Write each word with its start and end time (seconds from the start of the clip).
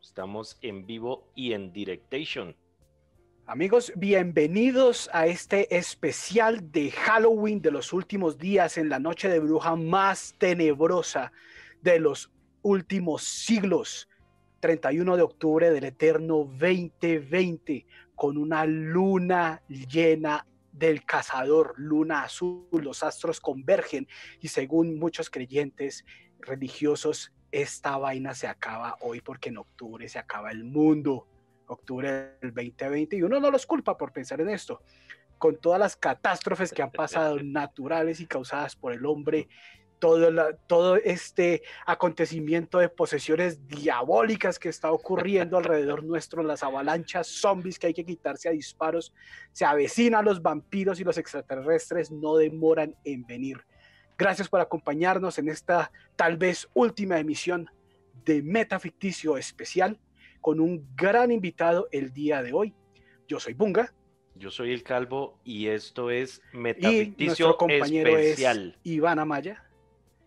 Estamos 0.00 0.56
en 0.62 0.86
vivo 0.86 1.32
y 1.34 1.52
en 1.52 1.72
directation. 1.72 2.54
Amigos, 3.44 3.92
bienvenidos 3.96 5.10
a 5.12 5.26
este 5.26 5.76
especial 5.76 6.70
de 6.70 6.92
Halloween 6.92 7.60
de 7.60 7.72
los 7.72 7.92
últimos 7.92 8.38
días 8.38 8.78
en 8.78 8.88
la 8.88 9.00
noche 9.00 9.28
de 9.28 9.40
bruja 9.40 9.74
más 9.74 10.36
tenebrosa 10.38 11.32
de 11.82 11.98
los 11.98 12.30
últimos 12.62 13.24
siglos. 13.24 14.08
31 14.60 15.16
de 15.16 15.22
octubre 15.22 15.70
del 15.72 15.84
eterno 15.84 16.36
2020, 16.36 17.84
con 18.14 18.38
una 18.38 18.64
luna 18.64 19.60
llena 19.68 20.46
del 20.70 21.04
cazador, 21.04 21.74
luna 21.78 22.22
azul, 22.22 22.68
los 22.70 23.02
astros 23.02 23.40
convergen 23.40 24.06
y 24.40 24.46
según 24.46 25.00
muchos 25.00 25.30
creyentes 25.30 26.04
religiosos, 26.38 27.32
esta 27.50 27.96
vaina 27.96 28.34
se 28.34 28.46
acaba 28.46 28.96
hoy 29.00 29.20
porque 29.20 29.48
en 29.48 29.58
octubre 29.58 30.08
se 30.08 30.18
acaba 30.18 30.50
el 30.50 30.64
mundo, 30.64 31.26
octubre 31.66 32.36
del 32.40 32.54
2020 32.54 33.16
y 33.16 33.22
uno 33.22 33.40
no 33.40 33.50
los 33.50 33.66
culpa 33.66 33.96
por 33.96 34.12
pensar 34.12 34.40
en 34.40 34.50
esto. 34.50 34.82
Con 35.38 35.56
todas 35.56 35.78
las 35.78 35.96
catástrofes 35.96 36.72
que 36.72 36.82
han 36.82 36.90
pasado 36.90 37.38
naturales 37.42 38.20
y 38.20 38.26
causadas 38.26 38.74
por 38.74 38.92
el 38.92 39.06
hombre, 39.06 39.48
todo, 39.98 40.54
todo 40.66 40.96
este 40.96 41.62
acontecimiento 41.86 42.78
de 42.78 42.88
posesiones 42.88 43.66
diabólicas 43.66 44.58
que 44.58 44.68
está 44.68 44.92
ocurriendo 44.92 45.56
alrededor 45.56 46.04
nuestro, 46.04 46.42
las 46.42 46.62
avalanchas 46.62 47.26
zombies 47.26 47.78
que 47.78 47.88
hay 47.88 47.94
que 47.94 48.04
quitarse 48.04 48.48
a 48.48 48.52
disparos, 48.52 49.12
se 49.52 49.64
avecinan 49.64 50.24
los 50.24 50.40
vampiros 50.40 51.00
y 51.00 51.04
los 51.04 51.18
extraterrestres 51.18 52.10
no 52.10 52.36
demoran 52.36 52.94
en 53.04 53.26
venir. 53.26 53.64
Gracias 54.18 54.48
por 54.48 54.60
acompañarnos 54.60 55.38
en 55.38 55.48
esta 55.48 55.92
tal 56.16 56.36
vez 56.36 56.68
última 56.74 57.20
emisión 57.20 57.70
de 58.24 58.42
Metaficticio 58.42 59.36
Especial 59.38 60.00
con 60.40 60.58
un 60.58 60.88
gran 60.96 61.30
invitado 61.30 61.88
el 61.92 62.12
día 62.12 62.42
de 62.42 62.52
hoy. 62.52 62.74
Yo 63.28 63.38
soy 63.38 63.54
Bunga. 63.54 63.94
Yo 64.34 64.50
soy 64.50 64.72
el 64.72 64.82
Calvo 64.82 65.38
y 65.44 65.68
esto 65.68 66.10
es 66.10 66.42
Metaficticio 66.52 67.56
compañero 67.56 68.18
Especial. 68.18 68.76
Es 68.84 68.92
Iván 68.92 69.20
Amaya. 69.20 69.64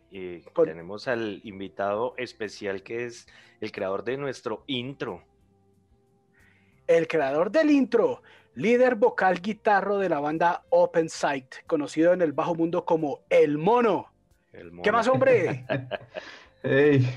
Y 0.09 0.39
tenemos 0.63 1.09
al 1.09 1.41
invitado 1.43 2.13
especial 2.15 2.83
que 2.83 3.05
es 3.05 3.27
el 3.59 3.73
creador 3.73 4.05
de 4.05 4.15
nuestro 4.15 4.63
intro. 4.67 5.21
El 6.87 7.09
creador 7.09 7.51
del 7.51 7.71
intro, 7.71 8.21
líder 8.55 8.95
vocal 8.95 9.41
guitarro 9.41 9.97
de 9.97 10.09
la 10.09 10.19
banda 10.19 10.63
Open 10.69 11.09
Sight, 11.09 11.55
conocido 11.67 12.13
en 12.13 12.21
el 12.21 12.33
bajo 12.33 12.55
mundo 12.55 12.85
como 12.85 13.19
El 13.29 13.57
Mono. 13.57 14.07
¿Qué 14.83 14.91
más, 14.91 15.07
hombre? 15.07 15.65
hey, 16.63 17.07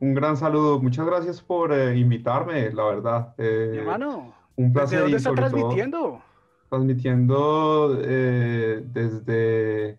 un 0.00 0.14
gran 0.14 0.36
saludo. 0.36 0.80
Muchas 0.80 1.06
gracias 1.06 1.40
por 1.40 1.72
eh, 1.72 1.96
invitarme, 1.96 2.72
la 2.72 2.84
verdad. 2.84 3.34
Eh, 3.38 3.76
hermano, 3.78 4.34
un 4.56 4.72
placer. 4.72 5.00
¿Desde 5.00 5.02
dónde 5.02 5.16
está 5.18 5.34
transmitiendo? 5.34 6.22
transmitiendo 6.70 7.98
eh, 8.00 8.82
desde 8.86 9.98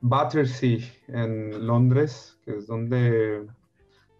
Battersea 0.00 0.80
en 1.08 1.66
Londres, 1.66 2.36
que 2.44 2.58
es 2.58 2.66
donde, 2.66 3.46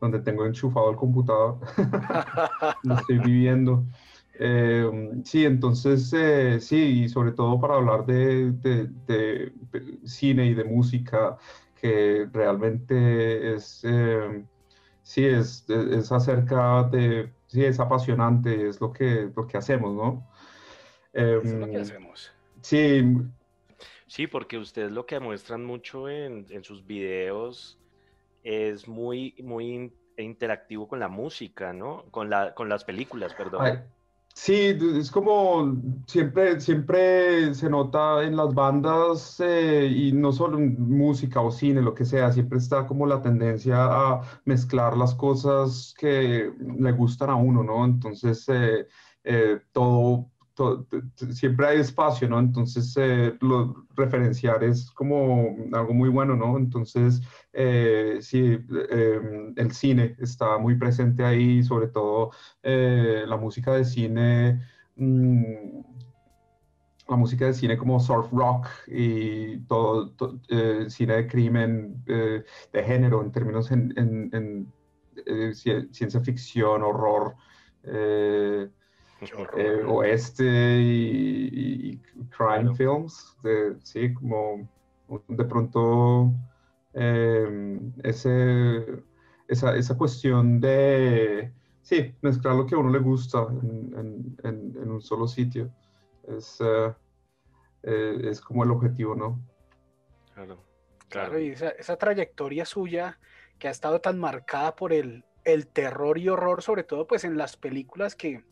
donde 0.00 0.20
tengo 0.20 0.46
enchufado 0.46 0.90
el 0.90 0.96
computador. 0.96 1.58
Lo 2.84 2.94
estoy 2.94 3.18
viviendo. 3.18 3.84
Eh, 4.38 4.90
sí, 5.24 5.44
entonces, 5.44 6.12
eh, 6.12 6.60
sí, 6.60 7.04
y 7.04 7.08
sobre 7.08 7.32
todo 7.32 7.60
para 7.60 7.74
hablar 7.74 8.04
de, 8.04 8.52
de, 8.52 9.52
cine 10.04 10.46
y 10.46 10.54
de 10.54 10.64
música, 10.64 11.36
que 11.80 12.28
realmente 12.32 13.54
es, 13.54 13.82
eh, 13.84 14.44
sí, 15.02 15.24
es, 15.24 15.68
es, 15.68 16.10
acerca 16.10 16.84
de, 16.84 17.32
sí, 17.46 17.64
es 17.64 17.78
apasionante, 17.78 18.68
es 18.68 18.80
lo 18.80 18.92
que, 18.92 19.30
lo 19.34 19.46
que 19.46 19.56
hacemos, 19.56 19.94
¿no? 19.94 20.28
es 21.12 21.54
lo 21.54 21.70
que 21.70 21.78
hacemos. 21.78 22.32
Sí, 22.60 23.02
Sí, 24.06 24.28
porque 24.28 24.58
ustedes 24.58 24.92
lo 24.92 25.06
que 25.06 25.18
muestran 25.18 25.64
mucho 25.64 26.08
en, 26.08 26.46
sus 26.62 26.86
videos 26.86 27.80
es 28.44 28.86
muy, 28.86 29.34
muy 29.42 29.92
interactivo 30.16 30.86
con 30.86 31.00
la 31.00 31.08
música, 31.08 31.72
¿no? 31.72 32.04
Con, 32.12 32.30
la, 32.30 32.54
con 32.54 32.68
las 32.68 32.84
películas, 32.84 33.34
perdón. 33.34 33.82
Sí, 34.34 34.76
es 34.98 35.10
como 35.10 35.76
siempre, 36.06 36.60
siempre 36.60 37.54
se 37.54 37.70
nota 37.70 38.22
en 38.24 38.36
las 38.36 38.54
bandas 38.54 39.40
eh, 39.40 39.86
y 39.86 40.12
no 40.12 40.32
solo 40.32 40.58
en 40.58 40.80
música 40.90 41.40
o 41.40 41.50
cine, 41.50 41.80
lo 41.82 41.94
que 41.94 42.04
sea, 42.04 42.32
siempre 42.32 42.58
está 42.58 42.86
como 42.86 43.06
la 43.06 43.22
tendencia 43.22 43.76
a 43.84 44.22
mezclar 44.44 44.96
las 44.96 45.14
cosas 45.14 45.94
que 45.98 46.52
le 46.78 46.92
gustan 46.92 47.30
a 47.30 47.36
uno, 47.36 47.62
¿no? 47.62 47.84
Entonces, 47.84 48.44
eh, 48.48 48.86
eh, 49.24 49.60
todo 49.72 50.30
siempre 51.32 51.66
hay 51.66 51.80
espacio, 51.80 52.28
¿no? 52.28 52.38
Entonces, 52.38 52.94
eh, 52.96 53.36
referenciar 53.96 54.62
es 54.64 54.90
como 54.90 55.56
algo 55.72 55.94
muy 55.94 56.08
bueno, 56.08 56.36
¿no? 56.36 56.56
Entonces, 56.56 57.20
eh, 57.52 58.18
sí, 58.20 58.58
em, 58.90 59.52
el 59.56 59.72
cine 59.72 60.16
está 60.18 60.58
muy 60.58 60.76
presente 60.76 61.24
ahí, 61.24 61.62
sobre 61.62 61.88
todo 61.88 62.30
eh, 62.62 63.24
la 63.26 63.36
música 63.36 63.72
de 63.74 63.84
cine, 63.84 64.62
mm, 64.96 65.80
la 67.08 67.16
música 67.16 67.46
de 67.46 67.54
cine 67.54 67.76
como 67.76 68.00
surf 68.00 68.32
rock 68.32 68.68
y 68.86 69.58
todo, 69.66 70.14
cine 70.88 71.16
de 71.16 71.26
crimen, 71.26 72.02
de 72.06 72.82
género 72.82 73.22
en 73.22 73.30
términos 73.30 73.70
en, 73.70 73.92
en 74.32 74.72
ciencia 75.54 76.20
ficción, 76.20 76.82
horror. 76.82 77.34
Eh, 77.82 78.68
oeste 79.86 80.44
y, 80.80 82.00
crime 82.36 82.74
films, 82.74 83.36
de, 83.42 83.76
sí, 83.82 84.12
como 84.14 84.68
de 85.28 85.44
pronto 85.44 86.32
em, 86.92 87.92
ese, 88.02 89.02
esa, 89.48 89.76
esa, 89.76 89.96
cuestión 89.96 90.60
de, 90.60 91.52
sí, 91.82 92.14
mezclar 92.22 92.56
lo 92.56 92.66
que 92.66 92.74
a 92.74 92.78
uno 92.78 92.90
le 92.90 92.98
gusta 92.98 93.46
en, 93.62 94.36
en, 94.42 94.90
un 94.90 95.00
solo 95.00 95.26
sitio, 95.26 95.70
es, 96.28 96.58
eh, 96.60 96.94
eh, 97.82 98.20
es 98.24 98.40
como 98.40 98.64
el 98.64 98.70
objetivo, 98.70 99.14
¿no? 99.14 99.40
Claro, 100.34 100.58
claro. 101.08 101.38
y 101.38 101.50
esa, 101.50 101.68
esa, 101.70 101.96
trayectoria 101.96 102.64
suya 102.64 103.18
que 103.58 103.68
ha 103.68 103.70
estado 103.70 104.00
tan 104.00 104.18
marcada 104.18 104.74
por 104.74 104.92
el, 104.92 105.24
el 105.44 105.66
terror 105.68 106.18
y 106.18 106.28
horror, 106.28 106.62
sobre 106.62 106.82
todo 106.82 107.06
pues 107.06 107.24
en 107.24 107.36
las 107.36 107.56
películas 107.56 108.16
que 108.16 108.42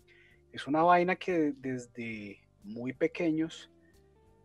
es 0.52 0.66
una 0.66 0.82
vaina 0.82 1.16
que 1.16 1.54
desde 1.56 2.38
muy 2.62 2.92
pequeños, 2.92 3.70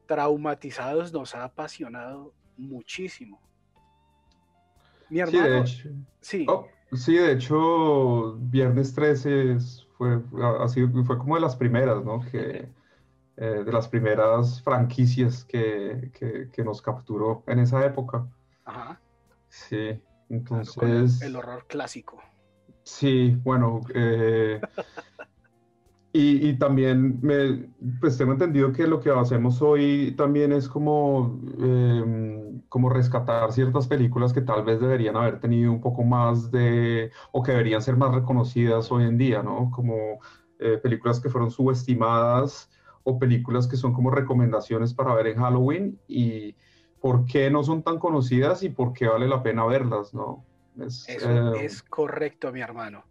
traumatizados, 0.06 1.12
nos 1.14 1.36
ha 1.36 1.44
apasionado 1.44 2.34
muchísimo. 2.58 3.40
Mi 5.10 5.20
hermano. 5.20 5.66
Sí, 6.22 6.40
de 6.40 6.42
hecho. 6.42 6.52
Oh, 6.52 6.68
sí. 6.94 7.16
de 7.16 7.32
hecho, 7.34 8.36
Viernes 8.40 8.94
13 8.94 9.58
fue, 9.98 10.22
fue 11.06 11.18
como 11.18 11.36
de 11.36 11.42
las 11.42 11.56
primeras, 11.56 12.04
¿no? 12.04 12.22
Que, 12.32 12.70
eh, 13.38 13.64
de 13.66 13.72
las 13.72 13.88
primeras 13.88 14.62
franquicias 14.64 15.44
que, 15.46 16.12
que, 16.52 16.64
nos 16.64 16.82
capturó 16.82 17.44
en 17.48 17.60
esa 17.60 17.86
época. 17.86 18.28
Ajá. 18.66 19.00
Sí, 19.50 20.02
entonces. 20.30 21.22
el 21.22 21.36
horror 21.36 21.66
clásico. 21.68 22.22
Sí, 22.84 23.38
bueno, 23.44 23.82
eh, 23.94 24.62
Y, 26.20 26.58
también 26.58 27.20
me, 27.22 27.70
pues 28.02 28.18
tengo 28.18 28.32
entendido 28.32 28.74
que 28.74 28.88
lo 28.88 29.00
que 29.00 29.12
hacemos 29.12 29.62
hoy 29.62 30.16
también 30.18 30.52
es 30.52 30.68
como, 30.68 31.40
em, 31.60 32.60
como 32.70 32.90
rescatar 32.90 33.52
ciertas 33.52 33.88
películas 33.88 34.34
que 34.34 34.42
tal 34.42 34.64
vez 34.64 34.80
deberían 34.80 35.16
haber 35.16 35.40
tenido 35.40 35.72
un 35.72 35.80
poco 35.80 36.04
más 36.04 36.50
de, 36.50 37.12
o 37.32 37.44
que 37.44 37.52
deberían 37.52 37.84
ser 37.84 37.98
más 37.98 38.16
reconocidas 38.16 38.92
hoy 38.92 39.04
en 39.04 39.20
día, 39.20 39.44
¿no? 39.44 39.70
Como 39.70 40.20
eh, 40.58 40.80
películas 40.82 41.20
que 41.20 41.30
fueron 41.30 41.52
subestimadas 41.52 42.72
o 43.04 43.20
películas 43.20 43.68
que 43.68 43.78
son 43.78 43.94
como 43.94 44.10
recomendaciones 44.10 44.96
para 44.96 45.14
ver 45.14 45.28
en 45.28 45.38
Halloween 45.38 46.00
y 46.08 46.56
por 47.00 47.26
qué 47.26 47.52
no 47.52 47.64
son 47.64 47.84
tan 47.84 48.00
conocidas 48.00 48.64
y 48.64 48.70
por 48.70 48.92
qué 48.94 49.08
vale 49.08 49.28
la 49.28 49.44
pena 49.44 49.68
verlas, 49.68 50.16
¿no? 50.16 50.44
Es, 50.80 51.08
Eso 51.08 51.56
eh, 51.56 51.66
es 51.66 51.84
correcto, 51.84 52.52
mi 52.52 52.62
hermano. 52.62 53.04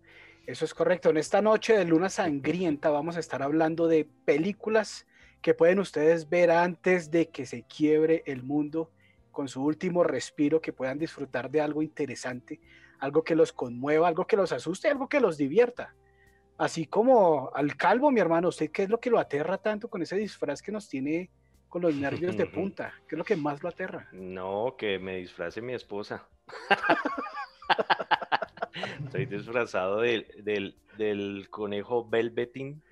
Eso 0.47 0.65
es 0.65 0.75
correcto. 0.75 1.11
En 1.11 1.17
esta 1.17 1.43
noche 1.43 1.77
de 1.77 1.85
luna 1.85 2.09
sangrienta 2.09 2.91
vamos 2.91 3.17
a 3.17 3.21
estar 3.21 3.43
hablando 3.43 3.89
de 3.89 4.09
películas 4.25 5.07
que 5.43 5.55
pueden 5.55 5.81
ustedes 5.81 6.29
ver 6.29 6.53
antes 6.53 7.11
de 7.11 7.31
que 7.31 7.47
se 7.47 7.65
quiebre 7.65 8.23
el 8.27 8.45
mundo 8.45 8.93
con 9.33 9.49
su 9.49 9.65
último 9.65 10.05
respiro, 10.05 10.61
que 10.61 10.73
puedan 10.73 10.99
disfrutar 10.99 11.51
de 11.51 11.61
algo 11.61 11.83
interesante, 11.83 12.61
algo 13.01 13.25
que 13.25 13.35
los 13.35 13.53
conmueva, 13.53 14.07
algo 14.07 14.27
que 14.27 14.37
los 14.37 14.53
asuste, 14.53 14.89
algo 14.89 15.09
que 15.09 15.21
los 15.21 15.37
divierta. 15.37 15.95
Así 16.59 16.87
como 16.87 17.51
al 17.53 17.77
calvo, 17.77 18.13
mi 18.13 18.21
hermano, 18.21 18.49
¿usted 18.49 18.71
qué 18.71 18.85
es 18.85 18.89
lo 18.89 19.01
que 19.01 19.11
lo 19.11 19.19
aterra 19.19 19.59
tanto 19.59 19.91
con 19.91 20.01
ese 20.01 20.17
disfraz 20.17 20.63
que 20.63 20.73
nos 20.73 20.89
tiene 20.89 21.29
con 21.69 21.83
los 21.83 21.95
nervios 21.95 22.37
de 22.37 22.47
punta? 22.47 22.95
¿Qué 23.09 23.17
es 23.17 23.19
lo 23.19 23.25
que 23.25 23.37
más 23.37 23.63
lo 23.65 23.69
aterra? 23.69 24.09
No, 24.13 24.77
que 24.79 24.99
me 25.01 25.17
disfrace 25.17 25.61
mi 25.61 25.75
esposa. 25.75 26.27
Estoy 29.05 29.27
disfrazado 29.27 30.01
del, 30.01 30.27
del, 30.97 31.49
conejo 31.51 32.09
Velvetin, 32.09 32.83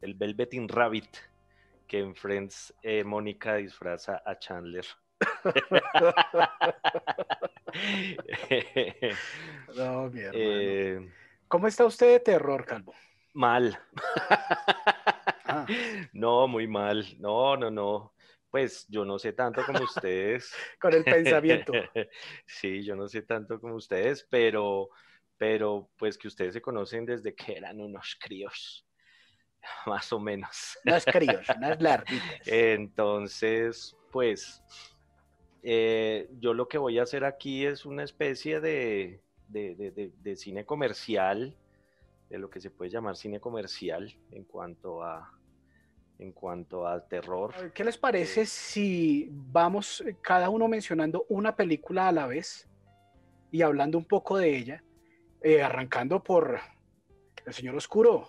el 0.00 0.14
Velvetin 0.14 0.68
Rabbit, 0.68 1.16
que 1.86 2.00
en 2.00 2.14
Friends 2.14 2.74
eh, 2.82 3.02
Mónica 3.04 3.56
disfraza 3.56 4.22
a 4.24 4.38
Chandler. 4.38 4.86
no, 9.76 10.10
mi 10.10 10.20
eh, 10.32 11.10
¿Cómo 11.48 11.66
está 11.68 11.86
usted 11.86 12.12
de 12.12 12.20
terror, 12.20 12.64
Calvo? 12.64 12.94
Mal. 13.34 13.78
Ah. 15.48 15.64
No, 16.12 16.48
muy 16.48 16.66
mal. 16.66 17.06
No, 17.20 17.56
no, 17.56 17.70
no. 17.70 18.14
Pues 18.50 18.84
yo 18.88 19.04
no 19.04 19.16
sé 19.16 19.32
tanto 19.32 19.64
como 19.64 19.84
ustedes. 19.84 20.52
Con 20.80 20.92
el 20.92 21.04
pensamiento. 21.04 21.72
sí, 22.44 22.84
yo 22.84 22.96
no 22.96 23.06
sé 23.06 23.22
tanto 23.22 23.60
como 23.60 23.76
ustedes, 23.76 24.26
pero, 24.28 24.88
pero 25.38 25.90
pues 25.96 26.16
que 26.18 26.28
ustedes 26.28 26.54
se 26.54 26.62
conocen 26.62 27.06
desde 27.06 27.34
que 27.34 27.56
eran 27.56 27.80
unos 27.80 28.16
críos. 28.20 28.86
Más 29.86 30.12
o 30.12 30.20
menos. 30.20 30.78
Unos 30.84 31.04
críos, 31.04 31.46
unas 31.56 31.80
larguitas. 31.80 32.46
Entonces, 32.46 33.96
pues, 34.12 34.62
eh, 35.62 36.28
yo 36.38 36.54
lo 36.54 36.68
que 36.68 36.78
voy 36.78 36.98
a 36.98 37.02
hacer 37.02 37.24
aquí 37.24 37.66
es 37.66 37.84
una 37.84 38.04
especie 38.04 38.60
de, 38.60 39.22
de 39.48 40.36
cine 40.36 40.64
comercial, 40.64 41.56
de 42.28 42.38
lo 42.38 42.50
que 42.50 42.60
se 42.60 42.70
puede 42.70 42.90
llamar 42.90 43.16
cine 43.16 43.40
comercial 43.40 44.16
en 44.32 44.44
cuanto 44.44 45.02
a, 45.02 45.36
en 46.18 46.32
cuanto 46.32 46.86
al 46.86 47.06
terror. 47.08 47.72
¿Qué 47.72 47.84
les 47.84 47.98
parece 47.98 48.42
eh, 48.42 48.46
si 48.46 49.28
vamos 49.30 50.00
eh, 50.00 50.16
cada 50.20 50.48
uno 50.48 50.68
mencionando 50.68 51.26
una 51.28 51.54
película 51.54 52.08
a 52.08 52.12
la 52.12 52.26
vez 52.26 52.68
y 53.50 53.62
hablando 53.62 53.98
un 53.98 54.04
poco 54.04 54.38
de 54.38 54.56
ella, 54.56 54.84
eh, 55.42 55.62
arrancando 55.62 56.22
por 56.22 56.58
El 57.44 57.52
Señor 57.52 57.76
Oscuro? 57.76 58.28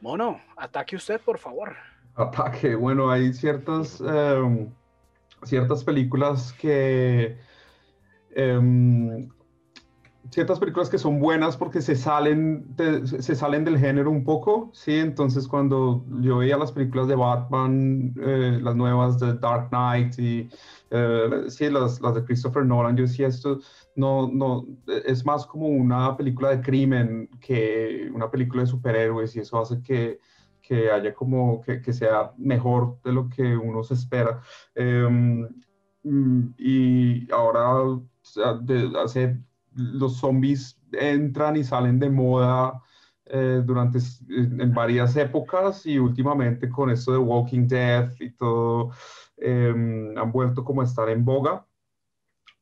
Mono, 0.00 0.40
ataque 0.56 0.96
usted, 0.96 1.20
por 1.20 1.38
favor. 1.38 1.76
Ataque, 2.14 2.74
bueno, 2.74 3.10
hay 3.10 3.32
ciertas, 3.32 4.00
em, 4.00 4.68
ciertas 5.42 5.84
películas 5.84 6.52
que 6.54 7.38
em, 8.34 8.99
ciertas 10.28 10.58
películas 10.58 10.90
que 10.90 10.98
son 10.98 11.18
buenas 11.18 11.56
porque 11.56 11.80
se 11.80 11.96
salen, 11.96 12.66
se 13.04 13.34
salen 13.34 13.64
del 13.64 13.78
género 13.78 14.10
un 14.10 14.22
poco, 14.22 14.70
¿sí? 14.72 14.96
Entonces 14.96 15.48
cuando 15.48 16.04
yo 16.20 16.38
veía 16.38 16.56
las 16.56 16.72
películas 16.72 17.08
de 17.08 17.16
Batman, 17.16 18.14
eh, 18.20 18.58
las 18.62 18.76
nuevas 18.76 19.18
de 19.18 19.34
Dark 19.34 19.70
Knight 19.70 20.18
y 20.18 20.48
eh, 20.90 21.44
sí, 21.48 21.70
las, 21.70 22.00
las, 22.00 22.14
de 22.14 22.24
Christopher 22.24 22.64
Nolan, 22.64 22.96
yo 22.96 23.04
decía 23.04 23.28
esto, 23.28 23.58
no, 23.96 24.28
no, 24.32 24.66
es 25.06 25.24
más 25.24 25.46
como 25.46 25.68
una 25.68 26.16
película 26.16 26.50
de 26.50 26.60
crimen 26.60 27.28
que 27.40 28.10
una 28.12 28.30
película 28.30 28.62
de 28.62 28.68
superhéroes 28.68 29.34
y 29.36 29.40
eso 29.40 29.58
hace 29.58 29.82
que, 29.82 30.20
que 30.60 30.90
haya 30.90 31.14
como, 31.14 31.60
que, 31.62 31.80
que, 31.80 31.92
sea 31.92 32.32
mejor 32.36 33.00
de 33.02 33.12
lo 33.12 33.28
que 33.28 33.56
uno 33.56 33.82
se 33.82 33.94
espera. 33.94 34.40
Mm, 36.02 36.54
y 36.56 37.30
ahora, 37.32 38.00
de, 38.62 38.92
hace 39.02 39.38
los 39.74 40.16
zombies 40.16 40.80
entran 40.92 41.56
y 41.56 41.64
salen 41.64 41.98
de 41.98 42.10
moda 42.10 42.82
eh, 43.32 43.62
durante 43.64 44.00
en 44.28 44.74
varias 44.74 45.14
épocas 45.16 45.86
y 45.86 45.98
últimamente 45.98 46.68
con 46.68 46.90
esto 46.90 47.12
de 47.12 47.18
Walking 47.18 47.68
Dead 47.68 48.10
y 48.18 48.30
todo 48.30 48.90
em, 49.36 50.18
han 50.18 50.32
vuelto 50.32 50.64
como 50.64 50.80
a 50.80 50.84
estar 50.84 51.08
en 51.08 51.24
boga. 51.24 51.64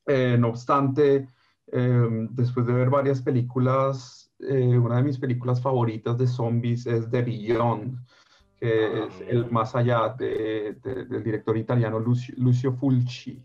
Eh, 0.07 0.37
no 0.39 0.49
obstante, 0.49 1.29
em, 1.69 2.29
después 2.33 2.67
de 2.67 2.75
ver 2.75 2.91
varias 2.91 3.23
películas, 3.23 4.31
eh, 4.41 4.77
una 4.77 4.97
de 4.97 5.05
mis 5.05 5.19
películas 5.19 5.61
favoritas 5.63 6.19
de 6.19 6.27
zombies 6.27 6.87
es 6.87 7.11
The 7.11 7.23
Beyond, 7.23 7.99
que 8.61 8.91
ah, 8.93 9.07
es 9.07 9.29
el 9.29 9.51
más 9.51 9.75
allá 9.75 10.15
del 10.19 11.23
director 11.25 11.57
italiano 11.57 11.99
Lucio, 11.99 12.35
Lucio 12.37 12.73
Fulci. 12.75 13.43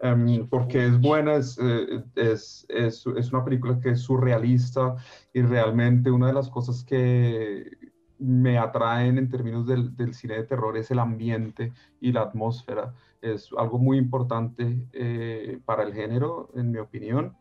Em, 0.00 0.46
porque 0.48 0.86
es 0.86 1.00
buena, 1.00 1.36
eh, 1.36 2.02
es, 2.14 2.64
es, 2.68 3.04
es, 3.06 3.32
una 3.32 3.44
película 3.44 3.80
que 3.80 3.90
es 3.90 4.00
surrealista 4.00 4.94
y 5.32 5.42
realmente 5.42 6.10
una 6.10 6.28
de 6.28 6.34
las 6.34 6.48
cosas 6.48 6.84
que 6.84 7.68
me 8.18 8.58
atraen 8.58 9.18
en 9.18 9.28
términos 9.28 9.66
del, 9.66 9.96
del 9.96 10.14
cine 10.14 10.34
de 10.34 10.44
terror 10.44 10.76
es 10.76 10.90
el 10.92 11.00
ambiente 11.00 11.72
y 12.00 12.12
la 12.12 12.22
atmósfera. 12.22 12.94
Es 13.20 13.50
algo 13.56 13.78
muy 13.78 13.98
importante 13.98 14.86
eh, 14.92 15.60
para 15.64 15.82
el 15.82 15.92
género, 15.92 16.50
en 16.54 16.70
mi 16.70 16.78
opinión. 16.78 17.36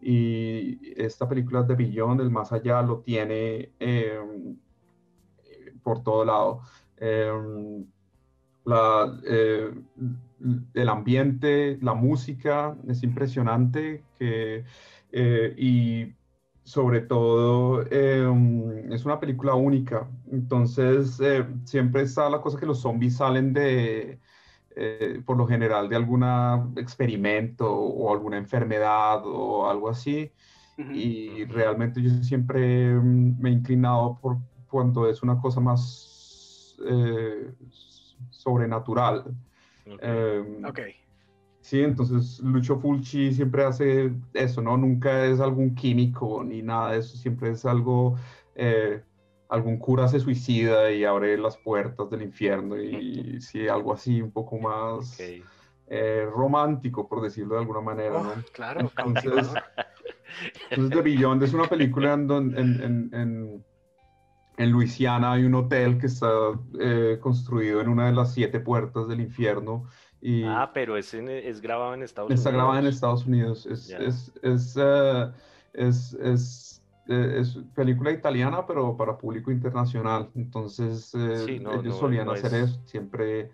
Y 0.00 0.94
esta 1.00 1.28
película 1.28 1.62
de 1.62 1.74
Billón, 1.74 2.20
el 2.20 2.30
más 2.30 2.52
allá, 2.52 2.80
lo 2.82 3.00
tiene 3.00 3.72
em, 3.80 4.56
por 5.82 6.02
todo 6.02 6.24
lado. 6.24 6.62
Em, 8.68 8.70
la, 8.70 9.20
eh, 9.24 9.70
el 10.74 10.88
ambiente, 10.88 11.78
la 11.82 11.94
música, 11.94 12.76
es 12.88 13.02
impresionante 13.02 14.04
que, 14.18 14.64
eh, 15.12 15.54
y 15.56 16.14
sobre 16.64 17.00
todo 17.00 17.82
em, 17.90 18.92
es 18.92 19.04
una 19.04 19.18
película 19.18 19.54
única. 19.54 20.08
Entonces 20.30 21.18
eh, 21.20 21.44
siempre 21.64 22.02
está 22.02 22.28
la 22.30 22.40
cosa 22.40 22.58
que 22.58 22.66
los 22.66 22.80
zombies 22.80 23.16
salen 23.16 23.52
de, 23.52 24.20
por 25.24 25.36
lo 25.36 25.46
general, 25.46 25.88
de 25.88 25.96
algún 25.96 26.22
experimento 26.76 27.72
o 27.72 28.12
alguna 28.12 28.36
enfermedad 28.38 29.22
o 29.24 29.68
algo 29.68 29.88
así. 29.88 30.30
Y 30.76 31.44
realmente 31.46 32.00
yo 32.00 32.10
siempre 32.22 32.94
me 32.94 33.50
he 33.50 33.52
inclinado 33.52 34.18
por 34.20 34.38
cuando 34.68 35.08
es 35.08 35.22
una 35.22 35.40
cosa 35.40 35.60
más 35.60 36.76
sobrenatural. 38.30 39.24
Em, 40.00 40.64
ok. 40.64 40.80
Sí, 41.60 41.82
entonces 41.82 42.40
Lucho 42.40 42.78
Fulci 42.78 43.32
siempre 43.32 43.64
hace 43.64 44.12
eso, 44.32 44.62
¿no? 44.62 44.76
Nunca 44.76 45.26
es 45.26 45.40
algún 45.40 45.74
químico 45.74 46.42
ni 46.42 46.62
nada 46.62 46.92
de 46.92 46.98
eso, 47.00 47.16
siempre 47.16 47.50
es 47.50 47.66
algo, 47.66 48.16
eh, 48.54 49.02
algún 49.48 49.78
cura 49.78 50.08
se 50.08 50.20
suicida 50.20 50.90
y 50.90 51.04
abre 51.04 51.36
las 51.36 51.58
puertas 51.58 52.08
del 52.10 52.22
infierno 52.22 52.80
y 52.80 53.40
sí, 53.40 53.68
algo 53.68 53.92
así 53.92 54.22
un 54.22 54.30
poco 54.30 54.58
más 54.58 55.20
eh, 55.88 56.26
romántico, 56.32 57.08
por 57.08 57.20
decirlo 57.20 57.56
de 57.56 57.60
alguna 57.60 57.80
manera, 57.80 58.22
¿no? 58.22 58.30
Oh, 58.30 58.42
claro. 58.52 58.80
Entonces, 58.80 59.52
entonces 60.70 60.96
The 60.96 61.02
Beyond 61.02 61.42
es 61.42 61.52
una 61.52 61.64
película 61.64 62.14
en, 62.14 62.30
en, 62.30 62.80
en 62.82 63.10
en 63.12 63.64
Luisiana 64.66 65.32
hay 65.32 65.44
un 65.44 65.54
hotel 65.54 65.98
que 65.98 66.06
está 66.06 66.28
eh, 66.80 67.18
construido 67.20 67.80
en 67.80 67.88
una 67.88 68.06
de 68.06 68.12
las 68.12 68.34
siete 68.34 68.60
puertas 68.60 69.08
del 69.08 69.20
infierno. 69.20 69.84
Y 70.20 70.42
ah, 70.44 70.70
pero 70.74 70.96
es, 70.96 71.14
es 71.14 71.60
grabado 71.60 71.94
en 71.94 72.02
Estados 72.02 72.28
Unidos. 72.28 72.40
Está 72.40 72.50
grabado 72.50 72.78
en 72.78 72.86
Estados 72.86 73.24
Unidos. 73.26 73.66
Es, 73.66 73.90
es, 73.90 74.32
es, 74.42 74.76
eh, 74.76 75.30
es, 75.74 76.82
eh, 77.06 77.36
es, 77.40 77.58
película 77.74 78.10
italiana, 78.10 78.66
pero 78.66 78.96
para 78.96 79.16
público 79.16 79.52
internacional. 79.52 80.28
Entonces, 80.34 81.14
ellos 81.14 81.98
solían 81.98 82.28
hacer 82.28 82.54
eso. 82.54 82.80
Siempre 82.84 83.50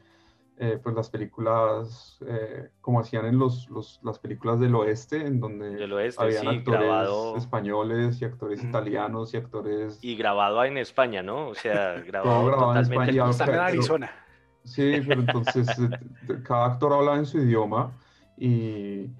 eh, 0.56 0.78
pues 0.80 0.94
las 0.94 1.10
películas 1.10 2.18
eh, 2.26 2.70
como 2.80 3.00
hacían 3.00 3.26
en 3.26 3.38
los, 3.38 3.68
los, 3.70 3.98
las 4.04 4.20
películas 4.20 4.60
del 4.60 4.74
oeste, 4.76 5.26
en 5.26 5.40
donde 5.40 5.82
habían 6.16 6.46
actores 6.46 7.36
españoles 7.36 8.22
y 8.22 8.24
actores 8.24 8.62
italianos 8.62 9.34
y 9.34 9.36
actores... 9.36 9.98
Y 10.00 10.14
grabado 10.14 10.64
en 10.64 10.78
España, 10.78 11.22
¿no? 11.22 11.48
O 11.48 11.54
sea, 11.54 11.94
grabado, 12.06 12.50
totalmente 12.50 13.18
en 13.18 13.28
España. 13.28 13.52
en 13.52 13.60
Arizona. 13.60 14.24
Sí, 14.64 15.00
pero 15.06 15.20
entonces 15.20 15.68
eh, 15.68 16.40
cada 16.42 16.66
actor 16.66 16.92
hablaba 16.92 17.18
en 17.18 17.26
su 17.26 17.38
idioma 17.38 17.92
y, 18.38 19.10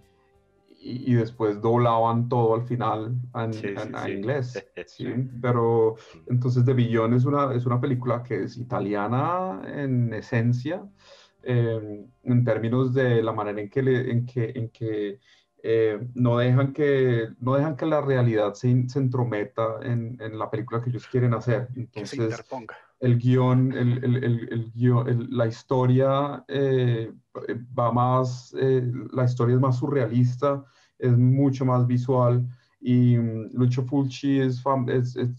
y, 0.81 1.15
después 1.15 1.61
doblaban 1.61 2.29
todo 2.29 2.55
al 2.55 2.63
final 2.63 3.15
en, 3.35 4.11
inglés. 4.11 4.65
¿sí? 4.87 5.07
Pero 5.41 5.97
entonces 6.29 6.65
The 6.65 6.73
Billón 6.73 7.15
es 7.15 7.25
una, 7.25 7.53
es 7.55 7.67
una 7.67 7.81
película 7.81 8.23
que 8.23 8.45
es 8.45 8.57
italiana 8.57 9.61
en 9.67 10.15
esencia, 10.15 10.83
Em, 11.47 12.07
en 12.23 12.45
términos 12.45 12.95
de 12.95 13.23
la 13.23 13.33
manera 13.33 13.61
en 13.61 13.69
que, 13.69 13.81
en 13.81 14.27
que, 14.27 14.53
en 14.55 14.69
que 14.71 15.21
eh, 15.63 15.99
no, 16.15 16.39
dejan 16.39 16.73
que, 16.73 17.29
no 17.41 17.55
dejan 17.55 17.77
que 17.77 17.87
la 17.87 18.01
realidad 18.01 18.55
se, 18.55 18.89
se 18.89 18.99
entrometa 18.99 19.79
en, 19.83 20.17
en, 20.21 20.39
la 20.39 20.51
película 20.51 20.83
que 20.83 20.91
ellos 20.91 21.07
quieren 21.07 21.35
hacer. 21.35 21.69
Entonces, 21.75 22.43
el 23.01 23.19
guion, 23.19 23.73
el, 23.73 24.05
el, 24.05 24.25
el, 24.25 24.73
guion 24.73 25.29
la 25.31 25.47
historia 25.47 26.45
eh, 26.49 27.13
va 27.79 27.93
más, 27.93 28.55
eh, 28.59 28.91
la 29.13 29.25
historia 29.25 29.55
es 29.55 29.61
más 29.61 29.79
surrealista, 29.79 30.65
es 30.99 31.17
mucho 31.17 31.65
más 31.65 31.87
visual 31.87 32.47
Y 32.87 33.17
mm, 33.17 33.53
Lucio 33.55 33.83
Fulci 33.83 34.41
es, 34.41 34.63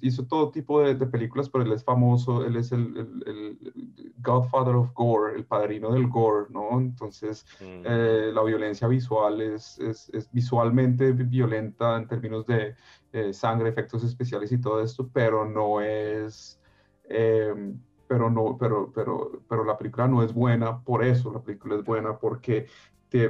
hizo 0.02 0.26
todo 0.26 0.50
tipo 0.50 0.82
de, 0.82 0.96
películas, 1.06 1.48
pero 1.48 1.64
él 1.64 1.72
es 1.74 1.84
famoso, 1.84 2.44
él 2.44 2.56
es 2.56 2.72
el, 2.72 3.22
el, 3.28 4.14
Godfather 4.18 4.74
of 4.74 4.92
Gore, 4.96 5.36
el 5.36 5.46
padrino 5.46 5.92
del 5.92 6.08
gore, 6.08 6.48
¿no? 6.50 6.80
Entonces, 6.80 7.46
mm. 7.62 7.84
eh, 7.86 8.32
la 8.34 8.42
violencia 8.42 8.88
visual 8.88 9.42
es, 9.42 9.78
es, 9.78 10.10
visualmente 10.32 11.12
violenta 11.12 11.98
en 11.98 12.08
términos 12.08 12.48
de 12.48 12.74
eh, 13.14 13.32
sangre, 13.32 13.70
efectos 13.70 14.04
especiales 14.04 14.52
y 14.52 14.60
todo 14.60 14.82
esto, 14.82 15.08
pero 15.14 15.46
no 15.46 15.82
es... 15.82 16.60
Em, 17.08 17.80
pero 18.08 18.30
no, 18.30 18.58
pero, 18.60 18.92
pero, 18.94 19.44
pero 19.48 19.64
la 19.64 19.78
película 19.78 20.08
no 20.08 20.24
es 20.24 20.34
buena 20.34 20.80
por 20.80 21.04
eso, 21.04 21.32
la 21.32 21.42
película 21.42 21.76
es 21.76 21.84
buena 21.84 22.18
porque 22.18 22.68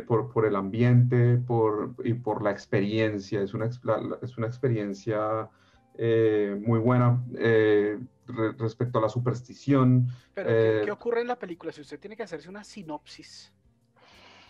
por, 0.08 0.32
por, 0.32 0.46
el 0.46 0.56
ambiente 0.56 1.38
por, 1.38 1.96
y 2.04 2.14
por 2.14 2.42
la 2.44 2.52
experiencia. 2.52 3.42
Es 3.42 3.54
una, 3.54 3.70
es 4.22 4.38
una 4.38 4.48
experiencia 4.48 5.50
eh, 5.98 6.60
muy 6.66 6.80
buena 6.80 7.24
eh, 7.38 8.00
respecto 8.58 9.00
a 9.00 9.02
la 9.02 9.10
superstición. 9.10 10.08
Pero, 10.34 10.50
¿qué, 10.50 10.82
¿qué, 10.84 10.90
eh, 10.90 10.92
ocurre 10.92 11.22
en 11.22 11.28
la 11.28 11.38
película? 11.38 11.72
Si 11.72 11.82
usted 11.82 12.00
tiene 12.00 12.18
que 12.18 12.24
hacerse 12.24 12.50
una 12.50 12.64
sinopsis, 12.64 13.54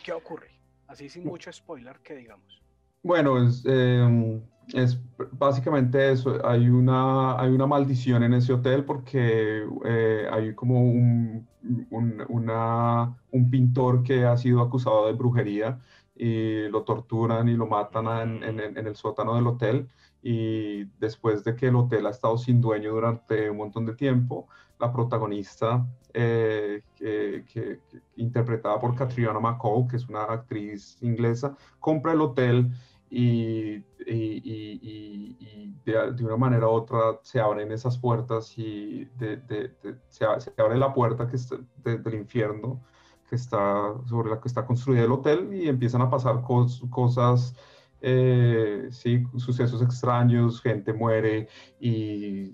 ¿qué 0.03 0.11
ocurre? 0.11 0.51
Así 0.87 1.09
sin 1.09 1.25
mucho 1.25 1.51
spoiler 1.51 1.99
que 1.99 2.15
digamos. 2.15 2.61
Bueno, 3.03 3.37
es, 3.43 3.63
em, 3.65 4.41
es 4.73 4.99
básicamente 5.31 6.11
eso. 6.11 6.45
Hay 6.45 6.69
una, 6.69 7.39
hay 7.39 7.51
una 7.51 7.67
maldición 7.67 8.23
en 8.23 8.33
ese 8.33 8.53
hotel 8.53 8.83
porque 8.83 9.63
eh, 9.85 10.27
hay 10.31 10.53
como 10.53 10.81
un, 10.81 11.47
un, 11.89 12.23
una, 12.29 13.15
un, 13.31 13.49
pintor 13.49 14.03
que 14.03 14.25
ha 14.25 14.37
sido 14.37 14.61
acusado 14.61 15.07
de 15.07 15.13
brujería 15.13 15.79
y 16.15 16.67
lo 16.69 16.83
torturan 16.83 17.47
y 17.49 17.55
lo 17.55 17.67
matan 17.67 18.43
en, 18.43 18.43
en, 18.43 18.77
en, 18.77 18.87
el 18.87 18.95
sótano 18.95 19.35
del 19.35 19.47
hotel. 19.47 19.87
Y 20.21 20.85
después 20.99 21.43
de 21.43 21.55
que 21.55 21.67
el 21.67 21.75
hotel 21.75 22.07
ha 22.07 22.09
estado 22.09 22.37
sin 22.37 22.59
dueño 22.59 22.91
durante 22.91 23.49
un 23.49 23.57
montón 23.57 23.85
de 23.85 23.95
tiempo, 23.95 24.47
la 24.79 24.91
protagonista, 24.91 25.85
eh, 26.13 26.81
que, 26.95 27.79
interpretada 28.15 28.79
por 28.79 28.95
Catriona 28.95 29.39
McCall, 29.39 29.87
que 29.87 29.97
es 29.97 30.07
una 30.07 30.23
actriz 30.23 30.97
inglesa, 31.01 31.55
compra 31.79 32.13
el 32.13 32.21
hotel 32.21 32.71
y, 33.17 33.85
y, 34.05 34.41
y, 34.45 35.73
de, 35.85 36.25
una 36.25 36.35
manera 36.35 36.67
u 36.67 36.71
otra 36.71 37.19
se 37.21 37.39
abren 37.39 37.71
esas 37.71 37.97
puertas 37.97 38.57
y 38.57 39.05
de, 39.17 39.37
de, 39.37 39.71
se, 40.09 40.25
se, 40.39 40.53
abre 40.57 40.77
la 40.77 40.93
puerta 40.93 41.27
que 41.27 41.37
está 41.37 41.57
del 41.83 42.15
infierno 42.15 42.83
que 43.29 43.35
está 43.35 43.93
sobre 44.05 44.29
la 44.29 44.41
que 44.41 44.49
está 44.49 44.65
construida 44.65 45.03
el 45.03 45.11
hotel 45.11 45.53
y 45.53 45.69
empiezan 45.69 46.01
a 46.01 46.09
pasar 46.09 46.41
cosas, 46.41 47.55
eh, 48.01 48.89
sí, 48.91 49.23
sucesos 49.37 49.81
extraños, 49.81 50.61
gente 50.61 50.91
muere 50.93 51.47
y, 51.79 52.51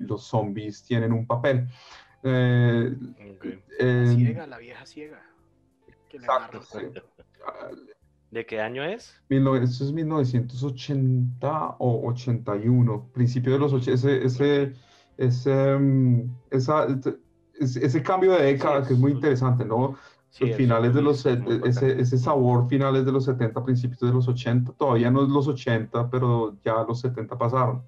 los 0.00 0.24
zombies 0.24 0.82
tienen 0.82 1.12
un 1.12 1.26
papel. 1.26 1.68
Eh, 2.24 2.94
la 3.78 4.06
ciega, 4.06 4.46
la 4.46 4.58
vieja 4.58 4.84
ciega. 4.84 5.22
exacto, 6.10 6.60
¿De 8.32 8.46
qué 8.46 8.62
año 8.62 8.82
es? 8.82 9.14
Esto 9.28 9.84
es 9.84 9.92
1980 9.92 11.76
o 11.78 12.08
81, 12.08 13.10
principio 13.12 13.52
de 13.52 13.58
los 13.58 13.74
80, 13.74 13.92
ese, 13.92 14.24
ese, 14.24 14.72
ese, 15.18 15.76
mm, 15.78 16.30
esa, 16.50 16.86
ese, 17.60 18.02
cambio 18.02 18.32
de 18.32 18.44
década 18.44 18.86
que 18.86 18.94
es 18.94 18.98
muy 18.98 19.12
interesante, 19.12 19.66
¿no? 19.66 19.96
finales 20.30 20.94
de 20.94 21.02
los, 21.02 21.26
ese, 21.26 22.00
ese 22.00 22.16
sabor 22.16 22.66
finales 22.66 23.04
de 23.04 23.12
los 23.12 23.26
70, 23.26 23.62
principios 23.64 24.00
de 24.00 24.12
los 24.12 24.26
80, 24.26 24.72
todavía 24.78 25.10
no 25.10 25.24
es 25.24 25.28
los 25.28 25.46
80, 25.46 26.08
pero 26.08 26.56
ya 26.64 26.82
los 26.88 27.00
70 27.00 27.36
pasaron. 27.36 27.82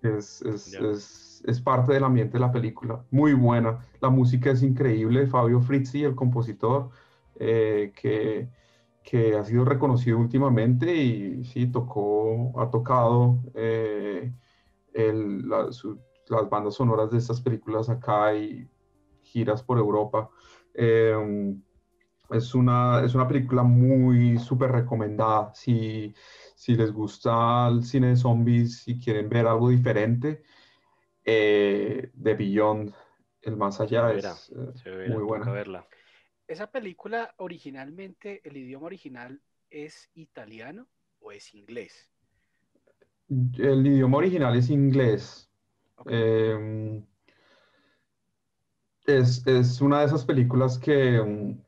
Es, 0.00 0.40
es, 0.40 0.72
es, 0.72 1.42
es, 1.46 1.60
parte 1.60 1.92
del 1.92 2.04
ambiente 2.04 2.34
de 2.34 2.40
la 2.40 2.50
película, 2.50 3.04
muy 3.10 3.34
buena. 3.34 3.80
La 4.00 4.08
música 4.08 4.50
es 4.52 4.62
increíble, 4.62 5.26
Fabio 5.26 5.60
Frizzi, 5.60 6.04
el 6.04 6.14
compositor, 6.14 6.88
eh, 7.38 7.92
que 7.94 8.48
que 9.06 9.36
ha 9.36 9.44
sido 9.44 9.64
reconocido 9.64 10.18
últimamente 10.18 10.92
y 10.92 11.44
sí, 11.44 11.68
tocó, 11.68 12.60
ha 12.60 12.68
tocado 12.68 13.38
eh, 13.54 14.32
las 14.92 16.50
bandas 16.50 16.74
sonoras 16.74 17.12
de 17.12 17.18
estas 17.18 17.40
películas 17.40 17.88
acá 17.88 18.34
y 18.34 18.68
giras 19.22 19.62
por 19.62 19.78
Europa. 19.78 20.28
Em, 20.74 21.62
es, 22.30 22.52
una, 22.56 23.04
es 23.04 23.14
una 23.14 23.28
película 23.28 23.62
muy 23.62 24.38
súper 24.38 24.72
recomendada. 24.72 25.54
Si, 25.54 26.12
si 26.56 26.74
les 26.74 26.90
gusta 26.92 27.68
el 27.68 27.84
cine 27.84 28.08
de 28.08 28.16
zombies 28.16 28.88
y 28.88 28.98
quieren 28.98 29.28
ver 29.28 29.46
algo 29.46 29.68
diferente, 29.68 30.42
eh, 31.24 32.10
The 32.20 32.34
Beyond, 32.34 32.92
el 33.42 33.56
más 33.56 33.80
allá, 33.80 34.12
es 34.12 34.52
eh, 34.84 35.10
muy 35.10 35.22
buena. 35.22 35.48
Verla 35.52 35.86
esa 36.48 36.70
película 36.70 37.34
originalmente, 37.38 38.40
el 38.44 38.56
idioma 38.56 38.86
original 38.86 39.40
es 39.70 40.10
italiano 40.14 40.86
o 41.20 41.32
es 41.32 41.54
inglés? 41.54 42.10
El 43.28 43.86
idioma 43.86 44.18
original 44.18 44.56
es 44.56 44.70
inglés. 44.70 45.50
Em, 46.06 47.04
es, 49.06 49.80
una 49.80 50.00
de 50.00 50.06
esas 50.06 50.24
películas 50.24 50.78
que, 50.78 51.20
mm, 51.20 51.58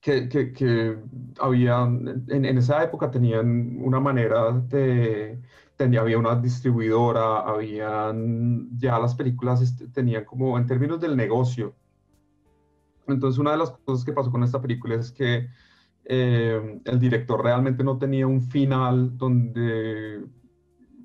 que, 0.00 0.98
había, 1.40 1.82
en, 1.82 2.44
esa 2.58 2.82
época 2.84 3.10
tenían 3.10 3.78
una 3.80 4.00
manera 4.00 4.52
de, 4.52 5.40
tenía, 5.76 6.00
había 6.00 6.18
una 6.18 6.36
distribuidora, 6.36 7.40
habían, 7.40 8.68
ya 8.78 8.98
las 8.98 9.14
películas 9.14 9.60
este, 9.62 9.88
tenían 9.88 10.24
como, 10.24 10.58
en 10.58 10.66
términos 10.66 11.00
del 11.00 11.16
negocio, 11.16 11.74
entonces, 13.08 13.38
una 13.38 13.52
de 13.52 13.58
las 13.58 13.70
cosas 13.70 14.04
que 14.04 14.12
pasó 14.12 14.30
con 14.30 14.42
esta 14.42 14.60
película 14.60 14.96
es 14.96 15.12
que 15.12 15.48
eh, 16.04 16.80
el 16.84 17.00
director 17.00 17.42
realmente 17.42 17.82
no 17.82 17.98
tenía 17.98 18.26
un 18.26 18.40
final 18.42 19.16
donde 19.16 20.24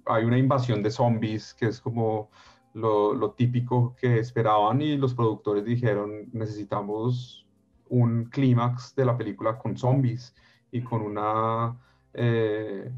hay 0.06 0.26
una 0.26 0.38
invasión 0.38 0.84
de 0.84 0.92
zombies, 0.92 1.54
que 1.54 1.68
es 1.68 1.80
como 1.80 2.30
lo, 2.74 3.32
típico 3.32 3.96
que 3.96 4.20
esperaban, 4.20 4.82
y 4.82 4.98
los 4.98 5.14
productores 5.14 5.66
dijeron, 5.66 6.30
necesitamos 6.34 7.48
un 7.90 8.26
clímax 8.26 8.96
de 8.96 9.06
la 9.06 9.18
película 9.18 9.58
con 9.58 9.78
zombies 9.78 10.36
y 10.72 10.82
con 10.82 11.02
una... 11.02 11.78
Eh, 12.14 12.92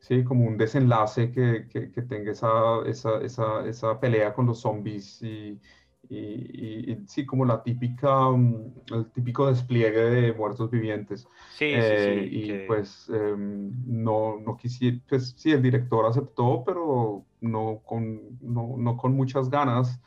sí, 0.00 0.24
como 0.24 0.46
un 0.46 0.56
desenlace 0.56 1.30
que, 1.30 1.66
que, 1.68 2.02
tenga 2.02 2.32
esa, 2.32 2.82
esa, 2.86 3.20
esa, 3.20 3.66
esa, 3.66 4.00
pelea 4.00 4.34
con 4.34 4.46
los 4.46 4.60
zombies 4.60 5.22
y, 5.22 5.58
y, 6.08 6.96
sí, 7.06 7.24
como 7.26 7.44
la 7.44 7.62
típica, 7.62 8.30
mm, 8.30 8.72
el 8.92 9.10
típico 9.12 9.46
despliegue 9.46 10.00
de 10.00 10.32
muertos 10.32 10.70
vivientes. 10.70 11.26
Sí, 11.52 11.66
sí, 11.66 11.74
eh, 11.74 12.28
Y 12.30 12.66
pues 12.66 13.08
em, 13.08 13.72
no, 13.86 14.38
no 14.40 14.56
quisiera, 14.56 14.98
pues 15.08 15.34
sí, 15.36 15.52
el 15.52 15.62
director 15.62 16.06
aceptó, 16.06 16.62
pero 16.64 17.24
no 17.40 17.80
con, 17.84 18.38
no, 18.40 18.74
no 18.76 18.96
con 18.96 19.14
muchas 19.14 19.50
ganas. 19.50 20.00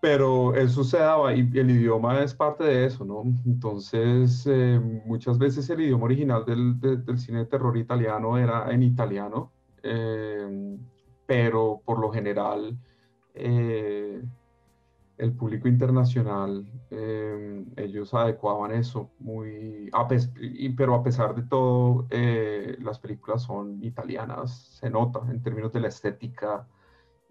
Pero 0.00 0.54
eso 0.54 0.84
se 0.84 0.98
daba 0.98 1.34
y 1.34 1.40
el 1.54 1.70
idioma 1.70 2.22
es 2.22 2.32
parte 2.32 2.62
de 2.62 2.86
eso, 2.86 3.04
¿no? 3.04 3.24
Entonces, 3.44 4.46
eh, 4.48 4.80
muchas 5.04 5.38
veces 5.38 5.68
el 5.70 5.80
idioma 5.80 6.04
original 6.04 6.44
del, 6.44 6.78
del, 6.80 7.18
cine 7.18 7.40
de 7.40 7.46
terror 7.46 7.76
italiano 7.76 8.38
era 8.38 8.70
en 8.70 8.84
italiano, 8.84 9.50
em, 9.82 10.78
pero 11.26 11.82
por 11.84 11.98
lo 11.98 12.12
general 12.12 12.78
eh, 13.34 14.22
el 15.18 15.32
público 15.32 15.66
internacional, 15.68 16.64
em, 16.90 17.66
ellos 17.76 18.14
adecuaban 18.14 18.72
eso 18.72 19.10
muy, 19.18 19.90
pero 20.76 20.94
a 20.94 21.02
pesar 21.02 21.34
de 21.34 21.42
todo, 21.42 22.06
eh, 22.10 22.76
las 22.80 23.00
películas 23.00 23.42
son 23.42 23.82
italianas, 23.82 24.78
se 24.80 24.88
nota 24.88 25.20
en 25.28 25.42
términos 25.42 25.72
de 25.72 25.80
la 25.80 25.88
estética 25.88 26.66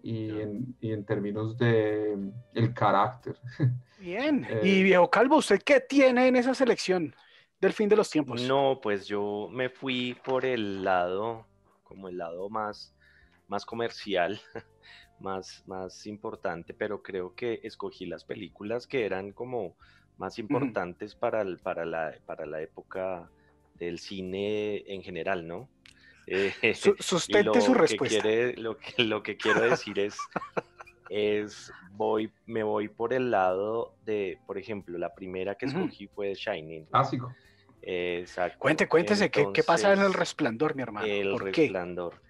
y, 0.02 0.30
en, 0.38 0.76
y 0.80 0.92
en, 0.92 1.04
términos 1.04 1.56
de 1.56 2.30
el 2.54 2.74
carácter. 2.74 3.36
Bien, 3.98 4.46
eh, 4.48 4.60
y 4.62 4.82
viejo 4.82 5.10
Calvo, 5.10 5.36
¿usted 5.36 5.60
qué 5.64 5.80
tiene 5.80 6.28
en 6.28 6.36
esa 6.36 6.54
selección 6.54 7.14
del 7.58 7.72
fin 7.72 7.88
de 7.88 7.96
los 7.96 8.10
tiempos? 8.10 8.42
No, 8.42 8.78
pues 8.82 9.06
yo 9.06 9.48
me 9.50 9.70
fui 9.70 10.16
por 10.24 10.44
el 10.44 10.84
lado, 10.84 11.46
como 11.82 12.08
el 12.08 12.18
lado 12.18 12.50
más, 12.50 12.94
más 13.48 13.64
comercial. 13.64 14.40
más, 15.20 15.62
más 15.66 16.06
importante, 16.06 16.74
pero 16.74 17.02
creo 17.02 17.34
que 17.34 17.60
escogí 17.62 18.06
las 18.06 18.24
películas 18.24 18.86
que 18.86 19.04
eran 19.04 19.32
como 19.32 19.74
más 20.16 20.38
importantes 20.38 21.14
para, 21.14 21.44
para, 21.62 21.84
la, 21.84 22.14
para 22.26 22.46
la 22.46 22.60
época 22.60 23.30
del 23.78 23.98
cine 23.98 24.84
en 24.86 25.02
general, 25.02 25.46
¿no? 25.46 25.68
Eh, 26.26 26.52
sustente 26.98 27.60
su 27.60 27.74
respuesta. 27.74 28.28
lo, 28.56 28.76
que, 28.76 29.02
lo 29.02 29.22
que 29.22 29.36
quiero 29.36 29.60
decir 29.60 29.98
es, 29.98 30.18
es 31.10 31.72
voy, 31.92 32.30
me 32.46 32.62
voy 32.62 32.88
por 32.88 33.12
el 33.12 33.30
lado 33.30 33.94
de, 34.04 34.38
por 34.46 34.58
ejemplo, 34.58 34.98
la 34.98 35.14
primera 35.14 35.54
que 35.54 35.66
escogí 35.66 36.06
fue 36.08 36.34
Shining. 36.34 36.86
Clásico. 36.86 37.34
Exacto. 37.80 38.58
Cuente, 38.58 38.88
cuéntese, 38.88 39.30
¿qué, 39.30 39.46
¿qué, 39.54 39.62
pasa 39.62 39.92
en 39.92 40.00
el 40.00 40.12
resplandor, 40.12 40.74
mi 40.74 40.82
hermano? 40.82 41.06
El 41.06 41.38
resplandor. 41.38 42.20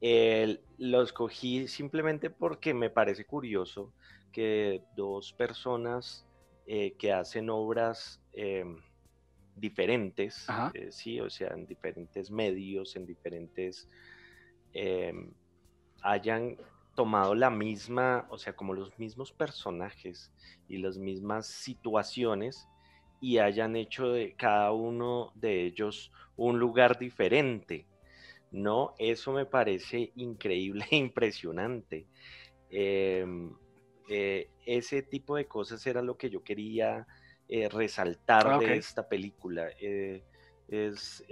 Lo 0.00 1.02
escogí 1.02 1.66
simplemente 1.68 2.30
porque 2.30 2.72
me 2.72 2.90
parece 2.90 3.24
curioso 3.24 3.92
que 4.32 4.82
dos 4.94 5.32
personas 5.32 6.26
eh, 6.66 6.94
que 6.98 7.12
hacen 7.12 7.50
obras 7.50 8.20
em, 8.32 8.76
diferentes, 9.56 10.46
eh, 10.74 10.92
sí, 10.92 11.20
o 11.20 11.28
sea, 11.30 11.48
en 11.48 11.66
diferentes 11.66 12.30
medios, 12.30 12.94
en 12.94 13.06
diferentes, 13.06 13.88
hayan 16.02 16.56
tomado 16.98 17.34
la 17.34 17.48
misma, 17.48 18.26
o 18.28 18.38
sea, 18.38 18.54
como 18.56 18.74
los 18.74 18.98
mismos 18.98 19.32
personajes 19.32 20.32
y 20.68 20.78
las 20.78 20.98
mismas 20.98 21.46
situaciones 21.46 22.68
y 23.20 23.38
hayan 23.38 23.76
hecho 23.76 24.10
de 24.10 24.34
cada 24.34 24.72
uno 24.72 25.30
de 25.36 25.64
ellos 25.64 26.12
un 26.36 26.58
lugar 26.58 26.98
diferente. 26.98 27.86
No, 28.50 28.94
eso 28.98 29.32
me 29.32 29.46
parece 29.46 30.12
increíble 30.16 30.84
e 30.90 30.96
impresionante. 30.96 32.06
Em, 32.70 33.52
eh, 34.08 34.50
ese 34.64 35.02
tipo 35.02 35.36
de 35.36 35.46
cosas 35.46 35.86
era 35.86 36.02
lo 36.02 36.16
que 36.16 36.30
yo 36.30 36.42
quería 36.42 37.06
eh, 37.48 37.68
resaltar 37.68 38.46
ah, 38.46 38.58
de 38.58 38.76
esta 38.76 39.08
película. 39.08 39.68
Eh, 39.80 40.22
es, 40.68 41.24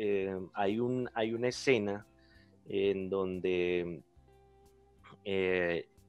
hay, 0.54 0.80
un, 0.80 1.10
hay 1.14 1.34
una 1.34 1.48
escena 1.48 2.06
en 2.68 3.10
donde 3.10 4.02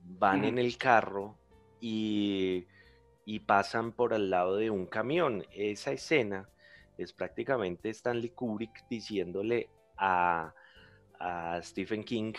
van 0.01 0.45
en 0.45 0.57
el 0.57 0.77
carro 0.77 1.37
y, 1.81 2.65
y, 3.25 3.39
pasan 3.41 3.91
por 3.91 4.13
al 4.13 4.29
lado 4.29 4.55
de 4.55 4.69
un 4.69 4.85
camión. 4.85 5.43
Esa 5.51 5.91
escena 5.91 6.49
es 6.97 7.11
prácticamente 7.11 7.89
Stanley 7.89 8.29
Kubrick 8.29 8.87
diciéndole 8.89 9.69
a, 9.97 10.53
a 11.19 11.61
Stephen 11.61 12.03
King, 12.03 12.33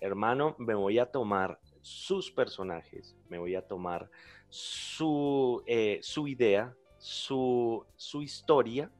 hermano, 0.00 0.54
me 0.58 0.74
voy 0.74 0.98
a 0.98 1.06
tomar 1.06 1.58
sus 1.80 2.30
personajes, 2.30 3.16
me 3.28 3.38
voy 3.38 3.54
a 3.54 3.62
tomar 3.62 4.10
su, 4.48 5.62
eh, 5.66 5.98
su 6.02 6.28
idea, 6.28 6.74
su, 6.98 7.84
su, 7.96 8.22
historia 8.22 8.90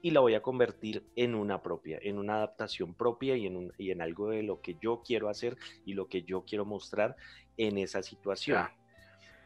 y 0.00 0.10
la 0.10 0.20
voy 0.20 0.34
a 0.34 0.42
convertir 0.42 1.04
en 1.16 1.34
una 1.34 1.62
propia, 1.62 1.98
en 2.02 2.18
una 2.18 2.36
adaptación 2.36 2.94
propia 2.94 3.36
y 3.36 3.46
en, 3.46 3.56
un, 3.56 3.72
y 3.78 3.90
en 3.90 4.00
algo 4.00 4.30
de 4.30 4.42
lo 4.42 4.60
que 4.60 4.76
yo 4.80 5.02
quiero 5.04 5.28
hacer 5.28 5.56
y 5.84 5.94
lo 5.94 6.08
que 6.08 6.22
yo 6.22 6.44
quiero 6.44 6.64
mostrar 6.64 7.16
en 7.56 7.78
esa 7.78 8.02
situación. 8.02 8.58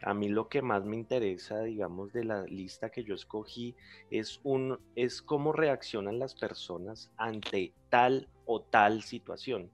A 0.02 0.14
mí 0.14 0.28
lo 0.28 0.48
que 0.48 0.62
más 0.62 0.84
me 0.84 0.96
interesa, 0.96 1.62
digamos, 1.62 2.12
de 2.12 2.24
la 2.24 2.42
lista 2.44 2.90
que 2.90 3.02
yo 3.02 3.14
escogí 3.14 3.74
es, 4.10 4.40
un, 4.42 4.78
es 4.94 5.22
cómo 5.22 5.52
reaccionan 5.52 6.18
las 6.18 6.34
personas 6.34 7.10
ante 7.16 7.72
tal 7.88 8.28
o 8.44 8.62
tal 8.62 9.02
situación. 9.02 9.70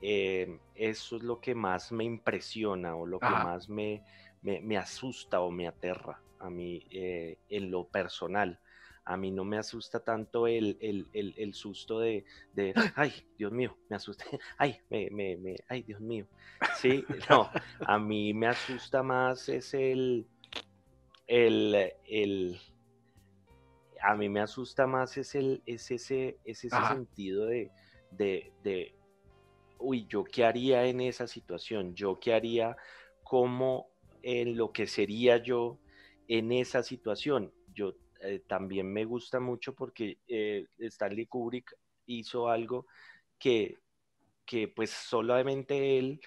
Em, 0.00 0.58
eso 0.74 1.16
es 1.16 1.22
lo 1.22 1.40
que 1.40 1.54
más 1.54 1.90
me 1.90 2.04
impresiona 2.04 2.94
o 2.96 3.06
lo 3.06 3.18
que 3.18 3.30
más 3.30 3.68
me, 3.68 4.02
me, 4.42 4.76
asusta 4.76 5.40
o 5.40 5.50
me 5.50 5.66
aterra 5.66 6.20
a 6.38 6.50
mí 6.50 6.86
eh, 6.90 7.38
en 7.48 7.70
lo 7.70 7.88
personal. 7.88 8.60
A 9.08 9.16
mí 9.16 9.30
no 9.30 9.44
me 9.44 9.56
asusta 9.56 10.00
tanto 10.00 10.48
el, 10.48 10.76
el, 10.80 11.34
el, 11.36 11.54
susto 11.54 12.00
de, 12.00 12.24
de, 12.52 12.74
ay, 12.96 13.12
Dios 13.38 13.52
mío, 13.52 13.76
me 13.88 13.96
asusté, 13.96 14.24
ay, 14.58 14.80
me, 14.90 15.08
me, 15.10 15.36
me, 15.36 15.56
ay, 15.68 15.82
Dios 15.82 16.00
mío. 16.00 16.26
Sí, 16.74 17.04
no, 17.30 17.48
a 17.86 17.98
mí 17.98 18.34
me 18.34 18.48
asusta 18.48 19.04
más 19.04 19.48
es 19.48 19.74
el, 19.74 20.26
el, 21.28 21.92
el, 22.08 22.60
a 24.02 24.16
mí 24.16 24.28
me 24.28 24.40
asusta 24.40 24.88
más 24.88 25.16
es 25.16 25.36
el, 25.36 25.62
es 25.66 25.90
ese, 25.92 26.38
es 26.44 26.64
ese 26.64 26.86
sentido 26.88 27.46
de, 27.46 27.70
de, 28.10 28.52
de, 28.64 28.94
uy, 29.78 30.06
¿yo 30.08 30.24
qué 30.24 30.44
haría 30.44 30.84
en 30.86 31.00
esa 31.00 31.28
situación? 31.28 31.94
¿Yo 31.94 32.18
qué 32.18 32.34
haría 32.34 32.76
como 33.22 33.88
en 34.22 34.56
lo 34.56 34.72
que 34.72 34.88
sería 34.88 35.36
yo 35.36 35.78
en 36.26 36.50
esa 36.50 36.82
situación? 36.82 37.52
Yo 37.72 37.94
eh, 38.26 38.42
también 38.46 38.92
me 38.92 39.04
gusta 39.04 39.40
mucho 39.40 39.74
porque 39.74 40.18
eh, 40.28 40.66
Stanley 40.78 41.26
Kubrick 41.26 41.76
hizo 42.06 42.48
algo 42.48 42.86
que, 43.38 43.78
que 44.44 44.68
pues 44.68 44.90
solamente 44.90 45.98
él 45.98 46.20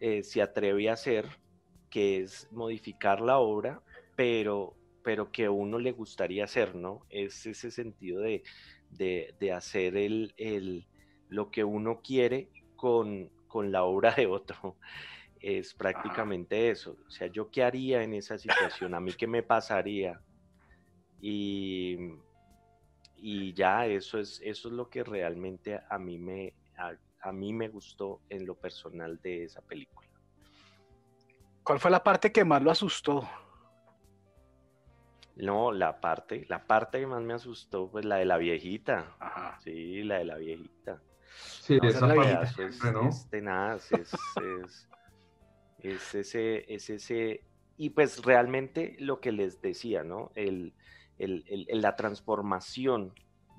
eh, 0.00 0.22
se 0.22 0.42
atreve 0.42 0.90
a 0.90 0.94
hacer, 0.94 1.26
que 1.90 2.18
es 2.20 2.50
modificar 2.52 3.20
la 3.20 3.38
obra, 3.38 3.82
pero, 4.14 4.74
pero 5.02 5.30
que 5.30 5.46
a 5.46 5.50
uno 5.50 5.78
le 5.78 5.92
gustaría 5.92 6.44
hacer, 6.44 6.74
¿no? 6.74 7.06
Es 7.08 7.46
ese 7.46 7.70
sentido 7.70 8.20
de, 8.20 8.42
de, 8.90 9.52
hacer 9.52 9.96
el, 9.96 10.34
el, 10.36 10.86
lo 11.28 11.50
que 11.50 11.64
uno 11.64 12.00
quiere 12.02 12.50
con, 12.76 13.30
la 13.54 13.84
obra 13.84 14.12
de 14.12 14.26
otro. 14.26 14.76
Es 15.40 15.72
prácticamente 15.72 16.70
eso. 16.70 16.96
O 17.06 17.10
sea, 17.10 17.28
¿yo 17.28 17.50
qué 17.50 17.62
haría 17.62 18.02
en 18.02 18.12
esa 18.12 18.38
situación? 18.38 18.94
¿A 18.94 19.00
mí 19.00 19.12
qué 19.14 19.26
me 19.26 19.42
pasaría? 19.42 20.20
Y, 21.20 21.96
y 23.16 23.52
ya, 23.54 23.86
eso 23.86 24.18
es, 24.18 24.40
eso 24.44 24.68
es 24.68 24.74
lo 24.74 24.88
que 24.88 25.02
realmente 25.02 25.80
a 25.88 25.98
mí, 25.98 26.18
me, 26.18 26.54
a, 26.76 27.32
mí 27.32 27.52
me 27.52 27.68
gustó 27.68 28.20
en 28.28 28.46
lo 28.46 28.54
personal 28.54 29.20
de 29.22 29.44
esa 29.44 29.62
película. 29.62 30.08
¿Cuál 31.62 31.80
fue 31.80 31.90
la 31.90 32.04
parte 32.04 32.30
que 32.30 32.44
más 32.44 32.62
lo 32.62 32.70
asustó? 32.70 33.28
No, 35.36 35.72
la 35.72 36.00
parte, 36.00 36.46
la 36.48 36.66
parte 36.66 37.00
que 37.00 37.06
más 37.06 37.22
me 37.22 37.34
asustó, 37.34 37.90
pues 37.90 38.04
la 38.04 38.16
de 38.16 38.24
la 38.24 38.38
viejita. 38.38 39.16
Sí, 39.62 40.02
la 40.02 40.18
de 40.18 40.24
la 40.24 40.36
viejita. 40.36 41.02
Sí, 41.36 41.78
esa 41.82 42.14
es, 42.58 42.82
¿no? 42.84 43.08
es, 43.08 43.28
tenaz, 43.28 43.92
es, 43.92 44.14
es, 45.82 46.14
ese, 46.14 46.72
es 46.72 46.88
ese, 46.88 47.44
y 47.76 47.90
pues 47.90 48.24
realmente 48.24 48.96
lo 49.00 49.20
que 49.20 49.32
les 49.32 49.60
decía, 49.60 50.02
¿no? 50.02 50.30
El, 50.34 50.72
el, 51.18 51.44
el, 51.48 51.80
la 51.80 51.96
transformación 51.96 53.12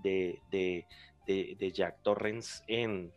de, 0.03 0.41
de, 0.51 0.85
de, 1.25 1.71
Jack 1.71 2.01
Torrens 2.03 2.63
en, 2.67 3.11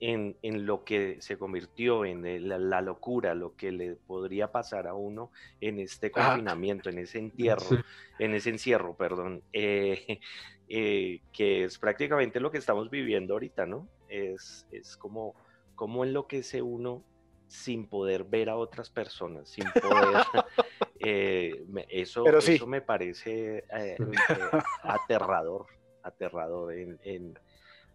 en, 0.00 0.36
en, 0.42 0.66
lo 0.66 0.84
que 0.84 1.16
se 1.20 1.38
convirtió 1.38 2.04
en 2.04 2.48
la, 2.48 2.80
locura, 2.80 3.34
lo 3.34 3.56
que 3.56 3.72
le 3.72 3.96
podría 3.96 4.52
pasar 4.52 4.86
a 4.86 4.94
uno 4.94 5.30
en 5.60 5.80
este 5.80 6.10
confinamiento, 6.10 6.90
en 6.90 6.98
ese 6.98 7.18
entierro, 7.18 7.78
en 8.18 8.34
ese 8.34 8.50
encierro, 8.50 8.96
perdón, 8.96 9.42
eh, 9.52 10.20
eh, 10.68 11.20
que 11.32 11.64
es 11.64 11.78
prácticamente 11.78 12.40
lo 12.40 12.50
que 12.50 12.58
estamos 12.58 12.90
viviendo 12.90 13.34
ahorita, 13.34 13.66
¿no? 13.66 13.88
Es, 14.08 14.66
es 14.70 14.96
como, 14.96 15.34
como 15.74 16.04
enloquece 16.04 16.62
uno 16.62 17.02
sin 17.48 17.88
poder 17.88 18.24
ver 18.24 18.50
a 18.50 18.56
otras 18.56 18.90
personas, 18.90 19.48
sin 19.48 19.64
poder... 19.72 20.24
Eh, 21.10 21.64
eso, 21.88 22.26
eso 22.26 22.66
me 22.66 22.82
parece 22.82 23.64
eh, 23.72 23.96
aterrador, 24.82 25.64
aterrador 26.02 26.74
en, 26.74 26.98
en, 27.02 27.38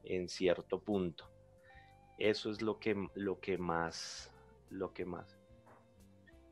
en, 0.03 0.27
cierto 0.27 0.79
punto. 0.79 1.29
Eso 2.17 2.49
es 2.49 2.63
lo 2.63 2.79
que, 2.79 2.95
lo 3.13 3.39
que 3.39 3.59
más, 3.59 4.31
lo 4.71 4.93
que 4.93 5.05
más. 5.05 5.37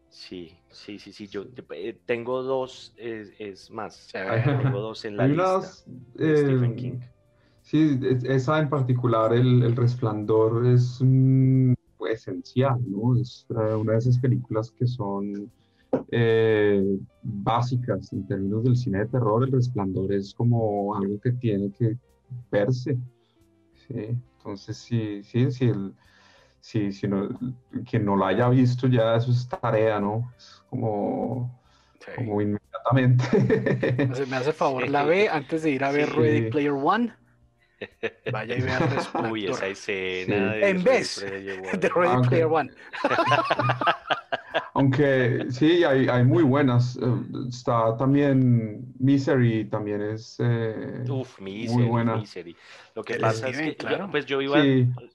Sí, 0.10 0.56
sí, 0.70 1.00
sí, 1.00 1.14
sí. 1.14 1.28
Yo 1.28 1.46
eh, 1.72 2.00
tengo 2.06 2.44
dos, 2.44 2.94
es, 2.96 3.72
más. 3.72 4.10
Tengo 4.12 4.82
dos 4.82 5.04
en 5.06 5.18
la 5.18 5.28
lista. 5.28 5.62
Stephen 5.64 6.76
King. 6.76 7.00
Sí, 7.64 8.00
esa 8.26 8.60
en 8.60 8.70
particular, 8.70 9.34
el, 9.34 9.76
resplandor, 9.76 10.68
es 10.68 11.02
esencial, 12.08 12.80
¿no? 12.88 13.16
Es 13.20 13.48
una 13.50 13.94
de 13.94 13.98
esas 13.98 14.20
películas 14.20 14.70
que 14.72 14.86
son 14.86 15.52
eh, 16.12 16.84
básicas 17.24 18.12
en 18.14 18.28
términos 18.28 18.64
del 18.64 18.76
cine 18.76 19.00
de 19.00 19.06
terror. 19.08 19.44
El 19.44 19.52
resplandor 19.54 20.14
es 20.14 20.34
como 20.34 20.96
algo 20.96 21.20
que 21.20 21.32
tiene 21.32 21.72
que 21.72 21.98
verse. 22.52 22.98
¿sí? 23.88 24.18
Entonces, 24.38 24.78
sí, 24.78 25.24
sí, 25.24 25.52
sí, 25.52 25.66
el, 25.70 25.94
sí, 26.60 26.92
si 26.92 27.08
no, 27.08 27.30
quien 27.90 28.06
no 28.06 28.16
la 28.16 28.28
haya 28.28 28.50
visto 28.50 28.88
ya 28.88 29.16
eso 29.16 29.32
es 29.32 29.48
tarea, 29.48 30.00
¿no? 30.00 30.32
Es 30.38 30.64
como, 30.70 31.62
como 32.16 32.42
inmediatamente. 32.42 33.26
me 34.28 34.36
hace 34.36 34.54
favor, 34.54 34.88
la 34.90 35.04
ve 35.04 35.30
antes 35.30 35.64
de 35.64 35.72
ir 35.72 35.84
a 35.84 35.92
ver 35.92 36.10
Ready 36.10 36.50
Player 36.50 36.72
One. 36.72 37.14
Vaya 38.32 38.56
y 38.56 38.62
vea 38.62 38.80
Uy, 39.32 39.48
esa 39.48 39.66
escena 39.66 40.56
En 40.58 40.84
vez 40.84 41.20
de 41.80 41.90
Ready 41.90 42.16
ah, 42.16 42.22
Player 42.28 42.46
One. 42.46 42.72
Aunque 44.82 45.46
sí, 45.52 45.84
hay, 45.84 46.08
hay, 46.08 46.24
muy 46.24 46.44
buenas. 46.44 46.98
Eh, 46.98 47.02
está 47.50 47.96
también 47.98 48.94
Misery, 49.00 49.70
también 49.70 50.02
es 50.02 50.38
eh, 50.40 51.04
muy 51.60 51.84
buena. 51.86 52.16
Misery. 52.16 52.56
Lo 52.96 53.04
que 53.04 53.16
pasa 53.16 53.48
es 53.50 53.62
que, 53.62 53.76
claro. 53.76 54.10
pues 54.12 54.26
yo 54.26 54.42
iba, 54.42 54.66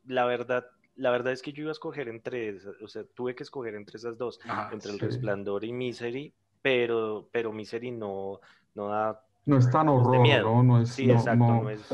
la 0.07 0.25
verdad, 0.25 0.65
la 0.95 1.11
verdad 1.11 1.33
es 1.33 1.43
que 1.43 1.53
yo 1.53 1.63
iba 1.63 1.71
a 1.71 1.73
escoger 1.73 2.09
entre, 2.09 2.59
o 2.83 2.89
sea, 2.89 3.05
tuve 3.15 3.35
que 3.35 3.43
escoger 3.43 3.75
entre 3.75 3.97
esas 3.99 4.17
dos, 4.19 4.39
entre 4.69 4.93
El 4.93 4.99
Resplandor 4.99 5.65
y 5.65 5.73
Misery, 5.73 6.35
pero, 6.63 7.29
pero 7.33 7.53
Misery 7.53 7.91
no, 7.91 8.41
no 8.75 8.89
da 8.89 9.21
No 9.47 9.57
es 9.59 9.71
tan 9.71 9.89
de 10.11 10.19
horror, 10.19 10.19
miedo. 10.19 10.45
¿no? 10.45 10.63
No 10.63 10.81
es, 10.81 10.91
Sí, 10.95 11.05
no- 11.05 11.27
exacto. 11.27 11.53
no- 11.53 11.63
no 11.63 11.71
es- 11.71 11.87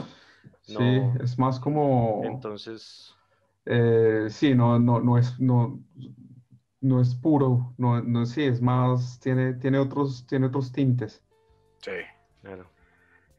sí, 0.63 0.75
no. 0.75 1.15
es 1.23 1.39
más 1.39 1.61
como, 1.61 2.43
Entonces, 2.43 3.15
eh, 3.65 4.27
sí, 4.31 4.55
no, 4.55 4.79
no, 4.79 5.01
no 5.01 5.19
es, 5.19 5.39
no, 5.41 5.81
no 6.83 7.01
es 7.01 7.15
puro, 7.15 7.73
no, 7.79 8.03
no, 8.03 8.27
sí, 8.27 8.43
es 8.43 8.61
más, 8.61 9.19
tiene, 9.21 9.55
tiene 9.55 9.79
otros, 9.79 10.27
tiene 10.27 10.47
otros 10.47 10.73
tintes. 10.73 11.23
Sí. 11.79 11.93
claro. 12.43 12.71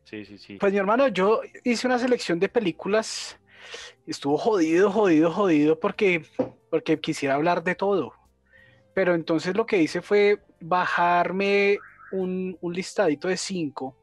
Sí, 0.05 0.25
sí, 0.25 0.37
sí. 0.37 0.57
Pues 0.59 0.73
mi 0.73 0.79
hermano, 0.79 1.07
yo 1.07 1.41
hice 1.63 1.87
una 1.87 1.99
selección 1.99 2.39
de 2.39 2.49
películas. 2.49 3.39
Estuvo 4.05 4.37
jodido, 4.37 4.91
jodido, 4.91 5.31
jodido 5.31 5.79
porque, 5.79 6.25
porque 6.69 6.99
quisiera 6.99 7.35
hablar 7.35 7.63
de 7.63 7.75
todo. 7.75 8.13
Pero 8.93 9.15
entonces 9.15 9.55
lo 9.55 9.65
que 9.65 9.81
hice 9.81 10.01
fue 10.01 10.41
bajarme 10.59 11.79
un, 12.11 12.57
un 12.61 12.73
listadito 12.73 13.27
de 13.27 13.37
cinco 13.37 13.97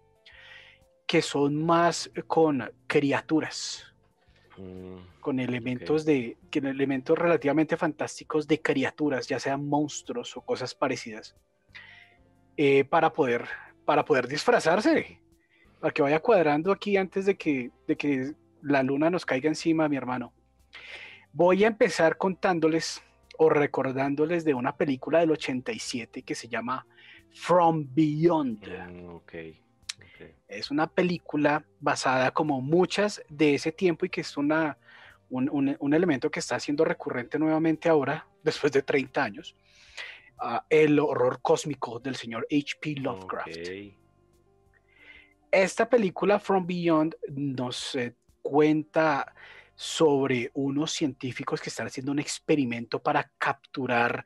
que 1.07 1.23
son 1.23 1.65
más 1.65 2.11
con 2.27 2.71
criaturas, 2.87 3.90
Mm, 4.61 5.21
con 5.21 5.41
elementos 5.41 6.05
de, 6.05 6.37
elementos 6.53 7.19
relativamente 7.19 7.77
fantásticos 7.77 8.47
de 8.47 8.61
criaturas, 8.61 9.27
ya 9.27 9.39
sean 9.39 9.67
monstruos 9.67 10.37
o 10.37 10.43
cosas 10.43 10.75
parecidas, 10.75 11.35
eh, 12.57 12.85
para 12.85 13.13
poder, 13.13 13.47
para 13.85 14.05
poder 14.05 14.29
disfrazarse 14.29 15.21
para 15.81 15.93
que 15.93 16.03
vaya 16.03 16.21
cuadrando 16.21 16.71
aquí 16.71 16.97
antes 16.97 17.25
de 17.25 17.37
que, 17.37 17.71
de 17.87 17.97
que 17.97 18.35
la 18.63 18.83
luna 18.83 19.11
nos 19.11 19.25
caiga 19.25 19.49
encima, 19.49 19.89
mi 19.89 19.97
hermano. 19.97 20.33
Voy 21.33 21.65
a 21.65 21.69
empezar 21.69 22.19
contándoles 22.19 23.03
o 23.39 23.49
recordándoles 23.49 24.45
de 24.45 24.53
una 24.53 24.77
película 24.77 25.21
del 25.21 25.31
87 25.31 26.23
que 26.23 26.35
se 26.35 26.49
llama 26.49 26.87
From 27.33 27.87
Beyond. 27.95 28.69
mm, 28.69 29.09
ok. 29.09 29.33
Es 30.49 30.71
una 30.71 30.87
película 30.89 31.65
basada 31.81 32.31
como 32.33 32.61
muchas 32.61 33.23
de 33.29 33.55
ese 33.55 33.73
tiempo 33.73 34.05
y 34.07 34.09
que 34.11 34.21
es 34.23 34.37
una, 34.37 34.77
un, 35.29 35.49
un- 35.51 35.77
un 35.79 35.95
elemento 35.95 36.31
que 36.31 36.41
está 36.41 36.59
siendo 36.59 36.85
recurrente 36.85 37.39
nuevamente 37.39 37.89
ahora, 37.89 38.27
después 38.43 38.73
de 38.73 38.83
30 38.83 39.23
años. 39.23 39.55
el 40.71 40.99
horror 40.99 41.41
cósmico 41.43 41.99
del 42.01 42.17
señor 42.17 42.47
H.P. 42.51 42.95
Lovecraft. 42.97 43.49
Esta 45.51 45.89
película 45.89 46.39
From 46.39 46.67
Beyond 46.67 47.15
nos 47.29 47.95
eh, 47.97 48.15
cuenta 48.41 49.35
sobre 49.75 50.51
unos 50.55 50.93
científicos 50.93 51.61
que 51.61 51.69
están 51.71 51.87
haciendo 51.89 52.13
un 52.13 52.19
experimento 52.21 53.03
para 53.03 53.31
capturar 53.39 54.25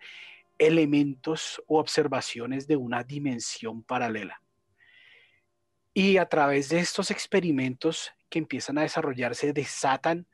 elementos 0.58 1.60
o 1.66 1.78
observaciones 1.80 2.66
de 2.66 2.76
una 2.76 3.02
dimensión 3.02 3.82
paralela. 3.82 4.40
Y 5.94 6.16
a 6.16 6.28
través 6.28 6.68
de 6.68 6.80
estos 6.80 7.12
experimentos 7.12 8.12
que 8.28 8.40
empiezan 8.40 8.78
a 8.78 8.82
desarrollarse, 8.82 9.52
desatan 9.52 10.26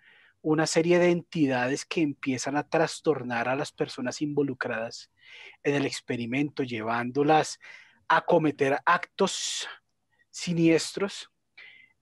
una 0.42 0.66
serie 0.66 0.99
de 0.99 1.11
entidades 1.11 1.85
que 1.85 2.01
empiezan 2.01 2.57
a 2.57 2.66
trastornar 2.66 3.46
a 3.46 3.57
las 3.57 3.73
personas 3.73 4.23
involucradas 4.23 5.11
en 5.62 5.75
el 5.75 5.85
experimento, 5.85 6.62
llevándolas 6.62 7.59
a 8.09 8.23
cometer 8.23 8.79
actos 8.87 9.68
siniestros 10.31 11.31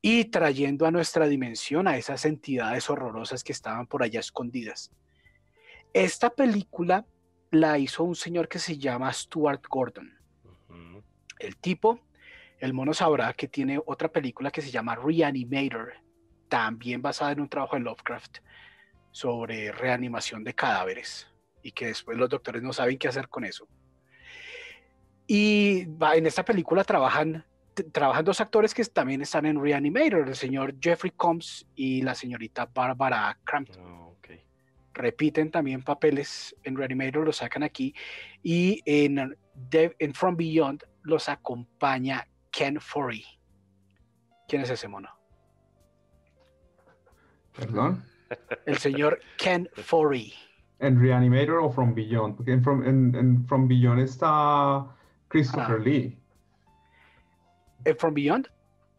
y 0.00 0.26
trayendo 0.26 0.86
a 0.86 0.92
nuestra 0.92 1.26
dimensión 1.26 1.88
a 1.88 1.96
esas 1.96 2.24
entidades 2.24 2.88
horrorosas 2.88 3.42
que 3.42 3.52
estaban 3.52 3.88
por 3.88 4.04
allá 4.04 4.20
escondidas. 4.20 4.92
Esta 5.92 6.30
película 6.30 7.06
la 7.50 7.78
hizo 7.78 8.04
un 8.04 8.14
señor 8.14 8.48
que 8.48 8.58
se 8.58 8.78
llama 8.78 9.12
Stuart 9.12 9.64
Gordon. 9.68 10.16
El 11.40 11.56
tipo, 11.56 12.00
el 12.58 12.72
mono 12.72 12.92
sabrá 12.94 13.32
que 13.32 13.48
tiene 13.48 13.80
otra 13.86 14.10
película 14.10 14.50
que 14.50 14.62
se 14.62 14.70
llama 14.70 14.96
Reanimator, 14.96 15.94
también 16.48 17.02
basada 17.02 17.32
en 17.32 17.40
un 17.40 17.48
trabajo 17.48 17.76
de 17.76 17.82
Lovecraft 17.82 18.38
sobre 19.10 19.72
reanimación 19.72 20.44
de 20.44 20.54
cadáveres 20.54 21.28
y 21.62 21.72
que 21.72 21.86
después 21.86 22.16
los 22.16 22.28
doctores 22.28 22.62
no 22.62 22.72
saben 22.72 22.98
qué 22.98 23.08
hacer 23.08 23.28
con 23.28 23.44
eso. 23.44 23.68
Y 25.26 25.86
en 26.14 26.26
esta 26.26 26.44
película 26.44 26.84
trabajan, 26.84 27.44
trabajan 27.92 28.24
dos 28.24 28.40
actores 28.40 28.72
que 28.72 28.84
también 28.84 29.20
están 29.20 29.44
en 29.44 29.60
Reanimator, 29.60 30.28
el 30.28 30.36
señor 30.36 30.74
Jeffrey 30.80 31.12
Combs 31.14 31.66
y 31.74 32.02
la 32.02 32.14
señorita 32.14 32.66
Barbara 32.72 33.38
Crampton 33.44 33.84
Ah, 33.84 34.08
repiten 34.98 35.50
también 35.50 35.82
papeles 35.82 36.54
en 36.64 36.76
Reanimator, 36.76 37.24
lo 37.24 37.32
sacan 37.32 37.62
aquí, 37.62 37.94
y 38.42 38.82
en 38.84 39.36
From 40.14 40.36
Beyond 40.36 40.84
los 41.02 41.28
acompaña 41.28 42.26
Ken 42.58 42.80
Forey. 42.80 43.24
¿Quién 44.48 44.62
es 44.62 44.70
ese 44.70 44.88
mono? 44.88 45.08
¿Perdón? 47.56 48.02
El 48.66 48.78
señor 48.78 49.20
Ken 49.36 49.68
Forey. 49.76 50.32
¿En 50.80 51.00
Reanimator 51.00 51.58
o 51.60 51.70
From 51.70 51.94
Beyond? 51.94 52.34
Porque 52.36 52.52
en 52.54 52.64
From, 52.64 52.82
en- 52.84 53.14
en 53.14 53.46
From 53.46 53.68
Beyond 53.68 54.00
está 54.00 54.86
Christopher 55.28 55.76
Ah. 55.78 55.84
Lee. 55.84 56.18
¿En 57.84 57.96
From 57.96 58.12
Beyond? 58.14 58.48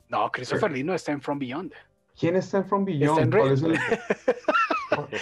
No, 0.07 0.31
Christopher 0.31 0.71
Lee 0.71 0.83
no 0.85 0.93
está 0.93 1.11
en 1.11 1.21
From 1.21 1.37
Beyond. 1.37 1.73
¿Quién 2.17 2.37
está 2.37 2.59
en 2.59 2.65
From 2.65 2.85
Beyond? 2.85 3.19
en 3.19 3.29
¿Cuál 3.29 3.47
Re- 3.49 3.53
es 3.55 3.63
el- 3.63 3.77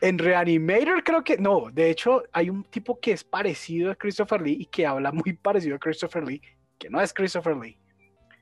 En 0.00 0.18
Reanimator 0.18 1.04
creo 1.04 1.22
que 1.22 1.38
no. 1.38 1.70
De 1.72 1.90
hecho, 1.90 2.24
hay 2.32 2.50
un 2.50 2.64
tipo 2.64 2.98
que 2.98 3.12
es 3.12 3.22
parecido 3.22 3.92
a 3.92 3.94
Christopher 3.94 4.40
Lee 4.42 4.56
y 4.60 4.66
que 4.66 4.84
habla 4.84 5.12
muy 5.12 5.32
parecido 5.32 5.76
a 5.76 5.78
Christopher 5.78 6.24
Lee, 6.24 6.40
que 6.78 6.88
no 6.90 7.00
es 7.00 7.12
Christopher 7.12 7.56
Lee. 7.56 7.78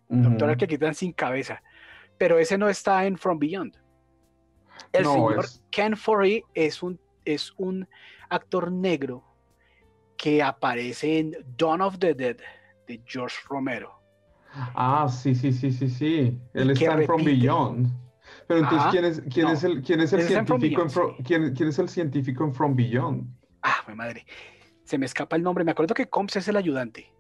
Doctor 0.09 0.51
al 0.51 0.57
que 0.57 0.69
quitan 0.69 0.95
sin 0.95 1.13
cabeza. 1.13 1.63
Pero 2.19 2.39
ese 2.39 2.57
no 2.57 2.69
está 2.69 3.05
en 3.07 3.19
From 3.19 3.39
Beyond. 3.39 3.77
El 4.93 5.05
No, 5.05 5.13
señor 5.15 5.45
es- 5.45 5.63
Ken 5.71 5.97
Forey 5.97 6.43
es 6.55 6.83
un, 6.83 7.01
es 7.25 7.53
un 7.57 7.89
actor 8.29 8.71
negro 8.71 9.25
que 10.17 10.43
aparece 10.43 11.19
en 11.19 11.37
Dawn 11.59 11.81
of 11.81 11.99
the 11.99 12.15
Dead 12.15 12.37
de 12.87 13.01
George 13.07 13.37
Romero. 13.49 14.01
Ah, 14.75 15.09
sí, 15.11 15.35
sí, 15.35 15.53
sí, 15.53 15.71
sí, 15.73 15.89
sí. 15.91 16.41
Él 16.55 16.71
está 16.71 16.95
en 16.95 17.05
From. 17.05 17.23
Beyond. 17.25 17.93
Pero 18.49 18.61
entonces. 18.61 18.91
¿quién 18.91 19.05
es, 19.05 19.23
quién 19.33 19.47
No. 19.47 19.53
es 19.53 19.65
el, 19.65 19.83
quién 19.83 20.01
es 20.01 20.13
el 20.13 20.21
está 20.21 20.39
en 20.39 20.47
From 20.47 20.61
científico 20.61 20.83
en 20.83 20.89
Beyond, 20.89 21.17
sí. 21.19 21.23
quién, 21.25 21.55
quién 21.55 21.69
es 21.69 21.79
el 21.79 21.89
científico 21.89 22.45
en 22.45 22.55
From 22.55 22.75
Beyond? 22.77 23.27
Ah, 23.63 23.85
mi 23.89 23.95
madre. 23.95 24.25
Se 24.85 24.97
me 24.99 25.07
escapa 25.07 25.37
el 25.37 25.43
nombre. 25.43 25.65
Me 25.65 25.73
acuerdo 25.73 25.95
que 25.95 26.07
Combs 26.09 26.37
es 26.37 26.49
el 26.49 26.57
ayudante. 26.57 27.13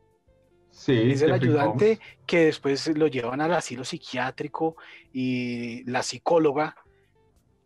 Sí, 0.76 1.10
es 1.10 1.22
el 1.22 1.32
ayudante 1.32 1.98
que 2.26 2.44
después 2.44 2.86
lo 2.98 3.06
llevan 3.06 3.40
al 3.40 3.54
asilo 3.54 3.82
psiquiátrico 3.82 4.76
y 5.10 5.82
la 5.90 6.02
psicóloga, 6.02 6.76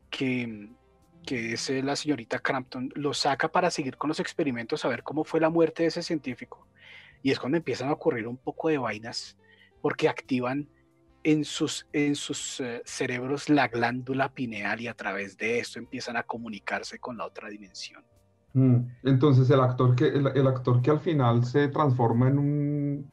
que, 0.08 0.70
que 1.26 1.54
es 1.54 1.70
eh, 1.70 1.82
la 1.82 1.96
señorita 1.96 2.38
Crampton, 2.38 2.88
lo 2.94 3.12
saca 3.12 3.50
para 3.50 3.72
seguir 3.72 3.96
con 3.96 4.08
los 4.08 4.20
experimentos, 4.20 4.84
a 4.84 4.88
ver 4.88 5.02
cómo 5.02 5.24
fue 5.24 5.40
la 5.40 5.50
muerte 5.50 5.82
de 5.82 5.88
ese 5.88 6.04
científico. 6.04 6.68
Y 7.20 7.32
es 7.32 7.40
cuando 7.40 7.58
empiezan 7.58 7.88
a 7.88 7.94
ocurrir 7.94 8.28
un 8.28 8.36
poco 8.36 8.68
de 8.68 8.78
vainas, 8.78 9.36
porque 9.82 10.08
activan 10.08 10.68
en 11.24 11.44
sus, 11.44 11.88
en 11.92 12.14
sus 12.14 12.60
eh, 12.60 12.80
cerebros 12.84 13.48
la 13.48 13.66
glándula 13.66 14.32
pineal 14.32 14.80
y 14.80 14.86
a 14.86 14.94
través 14.94 15.36
de 15.36 15.58
esto 15.58 15.80
empiezan 15.80 16.16
a 16.16 16.22
comunicarse 16.22 17.00
con 17.00 17.18
la 17.18 17.26
otra 17.26 17.48
dimensión. 17.48 18.04
Mm, 18.52 18.78
Entonces 19.04 19.48
el 19.50 19.60
actor 19.60 19.94
que 19.94 20.06
el, 20.08 20.26
el 20.34 20.46
actor 20.46 20.82
que 20.82 20.90
al 20.90 21.00
final 21.00 21.44
se 21.44 21.68
transforma 21.68 22.28
en 22.28 22.38
un 22.38 23.10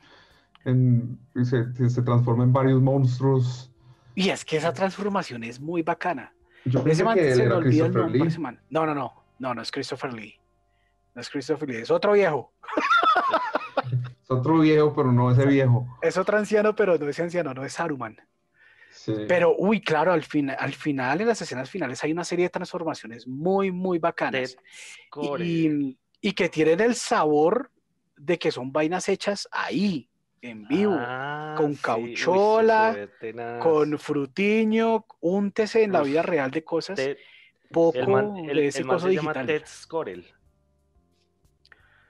en, 0.65 1.19
se, 1.45 1.89
se 1.89 2.01
transforma 2.01 2.43
en 2.43 2.51
varios 2.51 2.81
monstruos. 2.81 3.71
Y 4.15 4.29
es 4.29 4.43
que 4.43 4.57
esa 4.57 4.73
transformación 4.73 5.43
es 5.43 5.59
muy 5.61 5.81
bacana. 5.83 6.33
Yo 6.65 6.79
Ese 6.79 6.87
pensé 6.89 7.03
man 7.03 7.15
que 7.15 7.27
él 7.29 7.33
se 7.35 7.39
me 7.41 7.45
era 7.45 7.57
olvida 7.57 7.85
el 7.85 7.91
Christopher 7.91 8.01
nombre, 8.01 8.19
Lee. 8.19 8.27
ese 8.27 8.39
man. 8.39 8.59
No, 8.69 8.85
no, 8.85 8.93
no. 8.95 9.13
No, 9.39 9.53
no 9.53 9.61
es 9.61 9.71
Christopher 9.71 10.11
Lee. 10.13 10.33
No 11.13 11.21
es 11.21 11.29
Christopher 11.29 11.69
Lee. 11.69 11.75
Es 11.77 11.91
otro 11.91 12.13
viejo. 12.13 12.51
Es 14.21 14.31
otro 14.31 14.59
viejo, 14.59 14.93
pero 14.93 15.11
no 15.11 15.31
ese 15.31 15.45
viejo. 15.45 15.87
Es 16.01 16.17
otro 16.17 16.37
anciano, 16.37 16.75
pero 16.75 16.97
no 16.97 17.07
es 17.07 17.19
anciano, 17.19 17.53
no 17.53 17.63
es 17.63 17.73
Saruman. 17.73 18.17
Sí. 19.07 19.13
Pero, 19.25 19.55
uy, 19.57 19.79
claro, 19.79 20.11
al, 20.11 20.23
fin, 20.23 20.49
al 20.49 20.73
final, 20.73 21.21
en 21.21 21.29
las 21.29 21.41
escenas 21.41 21.69
finales, 21.69 22.03
hay 22.03 22.11
una 22.11 22.25
serie 22.25 22.43
de 22.43 22.49
transformaciones 22.49 23.25
muy, 23.25 23.71
muy 23.71 23.99
bacanas. 23.99 24.57
Y, 25.39 25.97
y 26.19 26.31
que 26.33 26.49
tienen 26.49 26.81
el 26.81 26.93
sabor 26.93 27.71
de 28.17 28.37
que 28.37 28.51
son 28.51 28.73
vainas 28.73 29.07
hechas 29.07 29.47
ahí, 29.49 30.09
en 30.41 30.67
vivo. 30.67 30.93
Ah, 30.99 31.55
con 31.57 31.75
sí, 31.75 31.81
cauchola. 31.81 33.07
Con 33.61 33.97
frutiño, 33.97 35.05
úntese 35.21 35.83
en 35.83 35.93
la 35.93 36.01
Uf, 36.01 36.07
vida 36.07 36.21
real 36.21 36.51
de 36.51 36.65
cosas, 36.65 36.97
Ted- 36.97 37.17
poco 37.71 37.97
el 37.99 38.07
man, 38.09 38.35
el- 38.49 38.57
de 38.57 38.67
ese 38.67 38.79
el 38.79 38.85
man 38.87 38.99
se 38.99 39.13
llama 39.13 39.31
digital. 39.31 39.47
Ted 39.47 39.63
Scorell. 39.67 40.25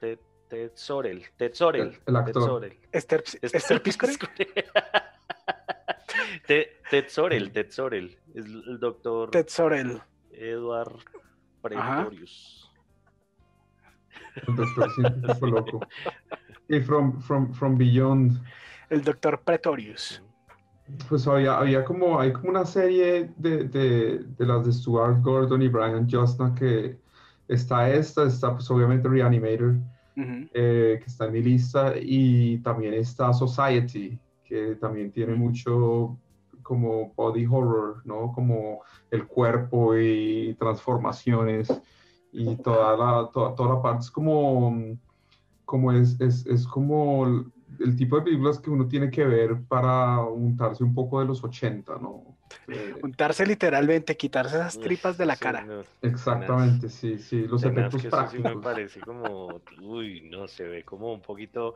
Ted, 0.00 0.18
Ted 0.48 0.70
Sorel. 0.74 1.24
Ted 1.36 1.54
Sorel. 1.54 1.82
El- 1.88 2.00
el 2.06 2.16
actor. 2.16 2.32
Ted 2.34 2.40
Sorel. 2.40 2.78
Esther, 2.90 3.22
Es- 3.40 3.54
Esther. 3.54 3.82
Ted, 6.46 6.66
Ted 6.90 7.04
Sorel, 7.08 7.52
Ted 7.52 7.70
Sorel. 7.70 8.18
Es 8.34 8.44
el 8.46 8.78
doctor 8.80 9.30
Ted 9.30 9.46
Sorel. 9.48 10.00
Edward 10.32 10.98
Pretorius. 11.62 12.70
El 14.46 14.56
doctor 14.56 14.90
científico 14.94 15.46
loco. 15.46 15.80
Y 16.68 16.80
From, 16.80 17.20
from, 17.20 17.52
from 17.52 17.78
Beyond. 17.78 18.40
el 18.90 19.02
doctor 19.02 19.40
Pretorius. 19.42 20.22
Pues 21.08 21.26
había, 21.26 21.58
había 21.58 21.84
como, 21.84 22.18
hay 22.18 22.32
como 22.32 22.50
una 22.50 22.64
serie 22.64 23.30
de, 23.36 23.64
de, 23.64 24.18
de 24.20 24.46
las 24.46 24.64
de 24.64 24.72
Stuart 24.72 25.22
Gordon 25.22 25.60
y 25.62 25.68
Brian 25.68 26.08
Justna 26.08 26.54
que 26.54 26.98
está 27.48 27.90
esta, 27.90 28.24
está 28.24 28.54
pues 28.54 28.70
obviamente 28.70 29.08
Reanimator, 29.08 29.76
eh, 30.16 30.98
que 31.00 31.04
está 31.06 31.26
en 31.26 31.32
mi 31.32 31.42
lista, 31.42 31.94
y 32.00 32.58
también 32.58 32.94
está 32.94 33.32
Society, 33.32 34.18
que 34.48 34.76
también 34.76 35.12
tiene 35.12 35.34
mucho 35.34 36.18
como 36.62 37.12
body 37.14 37.46
horror, 37.46 38.02
¿no? 38.04 38.32
Como 38.32 38.82
el 39.10 39.26
cuerpo 39.26 39.96
y 39.96 40.56
transformaciones 40.58 41.68
y 42.32 42.56
toda 42.56 42.96
la, 42.96 43.30
toda, 43.30 43.54
toda 43.54 43.74
la 43.74 43.82
parte 43.82 44.04
es 44.04 44.10
como, 44.10 44.96
como 45.64 45.92
es, 45.92 46.20
es, 46.20 46.46
es 46.46 46.66
como 46.66 47.44
el 47.80 47.96
tipo 47.96 48.16
de 48.16 48.22
películas 48.22 48.58
que 48.58 48.70
uno 48.70 48.88
tiene 48.88 49.10
que 49.10 49.24
ver 49.24 49.62
para 49.68 50.20
untarse 50.20 50.82
un 50.82 50.94
poco 50.94 51.20
de 51.20 51.26
los 51.26 51.42
80, 51.44 51.96
¿no? 52.00 52.38
Eh, 52.66 52.94
untarse 53.02 53.46
literalmente, 53.46 54.16
quitarse 54.16 54.56
esas 54.56 54.78
tripas 54.78 55.16
de 55.18 55.26
la 55.26 55.36
cara. 55.36 55.66
Exactamente, 56.02 56.88
sí, 56.88 57.18
sí, 57.18 57.46
los 57.46 57.62
efectos 57.62 58.04
prácticos. 58.06 58.50
sí 58.50 58.56
me 58.56 58.62
parece 58.62 59.00
como, 59.00 59.60
uy, 59.80 60.28
no, 60.30 60.48
se 60.48 60.64
ve 60.64 60.84
como 60.84 61.12
un 61.12 61.20
poquito, 61.20 61.74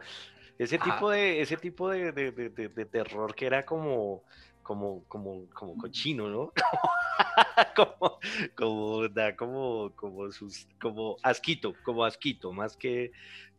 ese 0.59 0.79
tipo 0.79 1.11
de, 1.11 1.41
ese 1.41 1.57
tipo 1.57 1.91
de, 1.91 2.13
de, 2.13 2.31
de, 2.31 2.85
terror 2.87 3.35
que 3.35 3.47
era 3.47 3.65
como, 3.65 4.23
como, 4.63 5.05
como, 5.09 5.49
como 5.51 5.77
cochino, 5.77 6.29
¿no? 6.29 6.53
como, 7.77 8.19
como, 8.57 9.09
da 9.09 9.35
como, 9.35 9.93
como 9.95 10.31
sus, 10.31 10.67
como 10.81 11.17
asquito, 11.23 11.75
como 11.85 12.05
asquito, 12.05 12.53
más 12.53 12.77
que, 12.77 13.13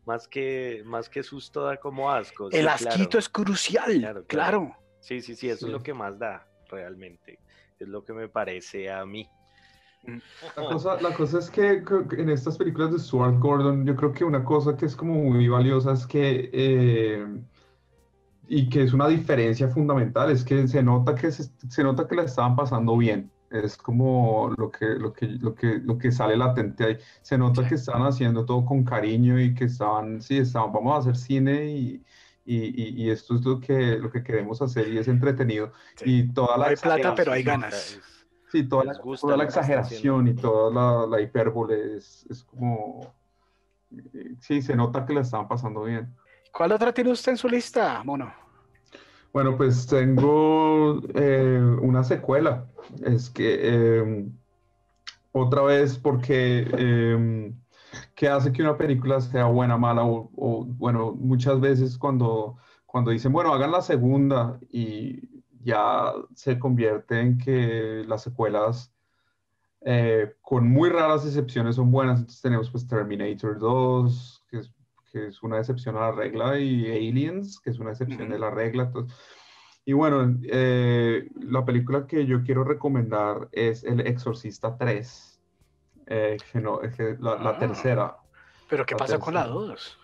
más 0.06 0.28
que, 0.28 0.84
más 0.86 1.10
que 1.10 1.24
susto 1.24 1.64
da 1.64 1.78
como 1.78 2.12
asco. 2.12 2.50
El 2.52 2.68
asquito 2.68 3.18
es 3.18 3.30
crucial, 3.30 4.26
claro, 4.28 4.76
Sí, 5.00 5.22
sí, 5.22 5.36
sí, 5.36 5.50
eso 5.50 5.66
es 5.66 5.72
lo 5.74 5.84
que 5.84 5.94
más 5.94 6.18
da 6.18 6.48
realmente. 6.70 7.40
Es 7.78 7.90
lo 7.90 8.06
que 8.06 8.14
me 8.14 8.30
parece 8.30 8.90
a 8.90 9.06
mí. 9.06 9.30
La 10.06 10.68
cosa, 10.68 11.02
la 11.02 11.14
cosa 11.14 11.40
es 11.40 11.50
que 11.50 11.84
en 12.18 12.30
estas 12.30 12.58
películas 12.58 12.92
de 12.92 13.00
Stuart 13.00 13.40
Gordon, 13.40 13.86
yo 13.86 13.96
creo 13.96 14.12
que 14.12 14.26
una 14.26 14.44
cosa 14.44 14.76
que 14.76 14.86
es 14.86 14.96
como 14.96 15.14
muy 15.14 15.48
valiosa 15.48 15.94
es 15.94 16.06
que, 16.06 16.50
eh, 16.52 17.26
y 18.48 18.70
que 18.70 18.84
es 18.84 18.94
una 18.94 19.08
diferencia 19.08 19.70
fundamental, 19.70 20.30
es 20.30 20.44
que 20.44 20.68
se 20.68 20.84
nota 20.84 21.16
que, 21.16 21.32
se, 21.32 21.50
se 21.70 21.84
nota 21.84 22.08
que 22.08 22.16
la 22.16 22.24
estaban 22.24 22.56
pasando 22.56 22.98
bien 22.98 23.32
es 23.54 23.78
como 23.78 24.54
lo 24.58 24.72
que, 24.72 24.86
lo 24.86 25.14
que, 25.14 25.28
lo 25.28 25.54
que, 25.54 25.78
lo 25.78 25.98
que 25.98 26.12
sale 26.12 26.36
latente 26.36 26.84
ahí. 26.84 26.98
Se 27.22 27.38
nota 27.38 27.68
que 27.68 27.76
están 27.76 28.02
haciendo 28.02 28.46
todo 28.46 28.66
con 28.66 28.84
cariño 28.84 29.40
y 29.40 29.54
que 29.54 29.66
estaban, 29.66 30.22
sí, 30.22 30.38
estaban, 30.38 30.74
vamos 30.74 30.96
a 30.96 31.00
hacer 31.00 31.16
cine 31.16 31.66
y, 31.68 32.04
y, 32.46 33.04
y, 33.04 33.10
esto 33.10 33.36
es 33.36 33.46
lo 33.46 33.60
que, 33.60 33.98
lo 33.98 34.12
que 34.12 34.24
queremos 34.24 34.62
hacer 34.62 34.88
y 34.88 34.98
es 34.98 35.08
entretenido. 35.08 35.72
Y 36.04 36.34
toda 36.34 36.58
la... 36.58 36.68
hay 36.68 36.76
plata, 36.76 37.14
pero 37.16 37.32
hay 37.32 37.44
ganas. 37.44 38.00
Sí, 38.54 38.62
toda 38.70 38.84
la, 38.84 38.94
toda 38.94 39.36
la 39.36 39.46
exageración 39.46 40.28
y 40.28 40.36
toda 40.36 40.70
la, 40.72 41.08
la 41.08 41.20
hipérbole 41.20 41.98
es, 41.98 42.24
es, 42.30 42.44
como... 42.44 43.12
Sí, 44.42 44.62
se 44.62 44.76
nota 44.76 45.08
que 45.08 45.16
la 45.16 45.22
estaban 45.22 45.48
pasando 45.48 45.86
bien. 45.86 46.16
¿Cuál 46.52 46.72
otra 46.72 46.94
tiene 46.94 47.12
usted 47.12 47.32
en 47.32 47.38
su 47.40 47.50
lista, 47.50 48.04
Mono? 48.04 48.32
Bueno, 49.34 49.58
pues 49.58 49.88
tengo 49.88 51.02
eh, 51.16 51.78
una 51.82 52.04
secuela. 52.04 52.68
Es 53.04 53.32
que 53.32 53.98
em, 53.98 54.32
otra 55.32 55.64
vez 55.64 55.98
porque 55.98 56.68
em, 56.78 57.60
¿qué 58.14 58.28
hace 58.28 58.52
que 58.52 58.62
una 58.62 58.78
película 58.78 59.20
sea 59.20 59.46
buena, 59.46 59.80
mala? 59.80 60.06
O, 60.06 60.30
bueno, 60.78 61.12
muchas 61.14 61.60
veces 61.60 61.98
cuando, 61.98 62.58
cuando 62.86 63.10
dicen, 63.10 63.34
bueno, 63.34 63.52
hagan 63.52 63.72
la 63.72 63.82
segunda 63.82 64.60
y 64.70 65.33
ya 65.64 66.14
se 66.36 66.60
convierte 66.60 67.20
en 67.20 67.38
que 67.38 68.04
las 68.08 68.24
secuelas, 68.24 68.94
eh, 69.82 70.36
con 70.42 70.70
muy 70.70 70.90
raras 70.90 71.26
excepciones, 71.26 71.76
son 71.76 71.92
buenas. 71.92 72.20
Entonces 72.20 72.42
tenemos 72.42 72.70
pues 72.70 72.88
Terminator 72.88 73.60
2, 73.60 74.46
que 74.50 74.58
es 74.60 74.72
que 75.14 75.28
es 75.28 75.44
una 75.44 75.60
excepción 75.60 75.96
a 75.96 76.00
la 76.02 76.12
regla, 76.12 76.58
y 76.60 76.88
Aliens, 76.88 77.60
que 77.60 77.70
es 77.70 77.78
una 77.78 77.92
excepción 77.92 78.30
de 78.30 78.40
la 78.40 78.50
regla. 78.50 78.92
y 79.86 79.94
bueno, 79.94 80.40
eh, 80.44 81.30
la 81.36 81.64
película 81.64 82.08
que 82.08 82.26
yo 82.26 82.42
quiero 82.44 82.64
recomendar 82.64 83.48
es 83.52 83.84
El 83.84 84.00
Exorcista 84.02 84.76
3, 84.76 85.40
eh, 86.08 86.38
que 86.52 86.60
no, 86.60 86.82
es 86.82 86.98
la, 87.20 87.36
la, 87.36 87.52
ah. 87.52 87.60
tercera. 87.60 88.18
¿Pero 88.68 88.88
qué 88.88 88.96
pasa 88.96 89.20
con 89.20 89.36
la 89.36 89.46
2? 89.46 90.00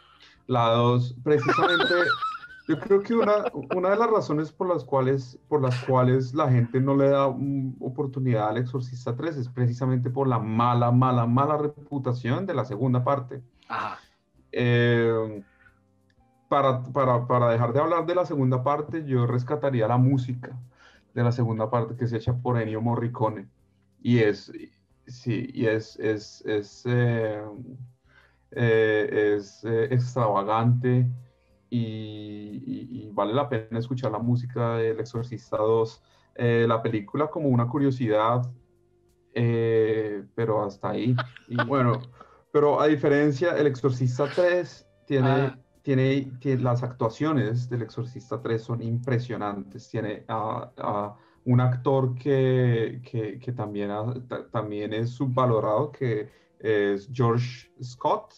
La 0.45 0.69
2, 0.73 1.15
precisamente, 1.23 1.85
yo 2.69 2.79
creo 2.79 3.01
que 3.01 3.15
una, 3.15 3.45
una 3.75 3.89
de 3.89 3.95
las 3.95 4.11
razones 4.11 4.51
por 4.51 4.69
las, 4.69 4.83
cuales, 4.83 5.39
por 5.47 5.59
las 5.59 5.83
cuales 5.85 6.35
la 6.35 6.51
gente 6.51 6.79
no 6.79 6.95
le 6.95 7.09
da 7.09 7.25
oportunidad 7.25 8.47
al 8.47 8.57
Exorcista 8.57 9.15
3 9.15 9.37
es 9.37 9.49
precisamente 9.49 10.11
por 10.11 10.27
la 10.27 10.37
mala, 10.37 10.91
mala, 10.91 11.25
mala 11.25 11.57
reputación 11.57 12.45
de 12.45 12.53
la 12.53 12.65
segunda 12.65 13.03
parte. 13.03 13.41
Ajá. 13.67 13.97
Eh, 14.51 15.43
para, 16.47 16.83
para, 16.83 17.25
para, 17.25 17.49
dejar 17.49 17.73
de 17.73 17.79
hablar 17.79 18.05
de 18.05 18.13
la 18.13 18.25
segunda 18.27 18.63
parte, 18.63 19.03
yo 19.03 19.25
rescataría 19.25 19.87
la 19.87 19.97
música 19.97 20.55
de 21.15 21.23
la 21.23 21.31
segunda 21.31 21.71
parte 21.71 21.95
que 21.95 22.07
se 22.07 22.17
echa 22.17 22.37
por 22.37 22.61
Ennio 22.61 22.81
Morricone. 22.81 23.49
Y 23.99 24.19
es, 24.19 24.51
sí, 25.07 25.49
y 25.55 25.65
es, 25.65 25.97
es, 25.97 26.45
es, 26.45 26.83
eh, 26.85 27.41
eh, 28.51 29.33
es 29.37 29.65
extravagante 29.65 31.07
y, 31.69 33.05
y, 33.05 33.09
vale 33.11 33.33
la 33.33 33.47
pena 33.47 33.79
escuchar 33.79 34.11
la 34.11 34.19
música 34.19 34.77
del 34.77 34.99
Exorcista 34.99 35.57
2. 35.57 36.03
la 36.35 36.81
película 36.81 37.27
como 37.27 37.49
una 37.49 37.67
curiosidad, 37.67 38.41
pero 39.33 40.63
hasta 40.63 40.89
ahí. 40.89 41.15
Y 41.47 41.55
bueno. 41.65 42.01
Pero 42.51 42.81
a 42.81 42.87
diferencia, 42.87 43.55
El 43.57 43.67
Exorcista 43.67 44.27
3 44.27 44.87
tiene, 45.05 45.29
ah. 45.29 45.59
tiene, 45.83 46.31
las 46.59 46.83
actuaciones 46.83 47.69
del 47.69 47.83
Exorcista 47.83 48.41
3 48.41 48.61
son 48.61 48.81
impresionantes. 48.81 49.89
Tiene 49.89 50.23
a, 50.27 51.15
un 51.45 51.61
actor 51.61 52.15
que, 52.15 53.01
que, 53.03 53.51
también, 53.53 53.91
también 54.51 54.93
es 54.93 55.11
subvalorado, 55.11 55.91
que 55.91 56.29
es 56.59 57.09
George 57.11 57.71
Scott, 57.81 58.33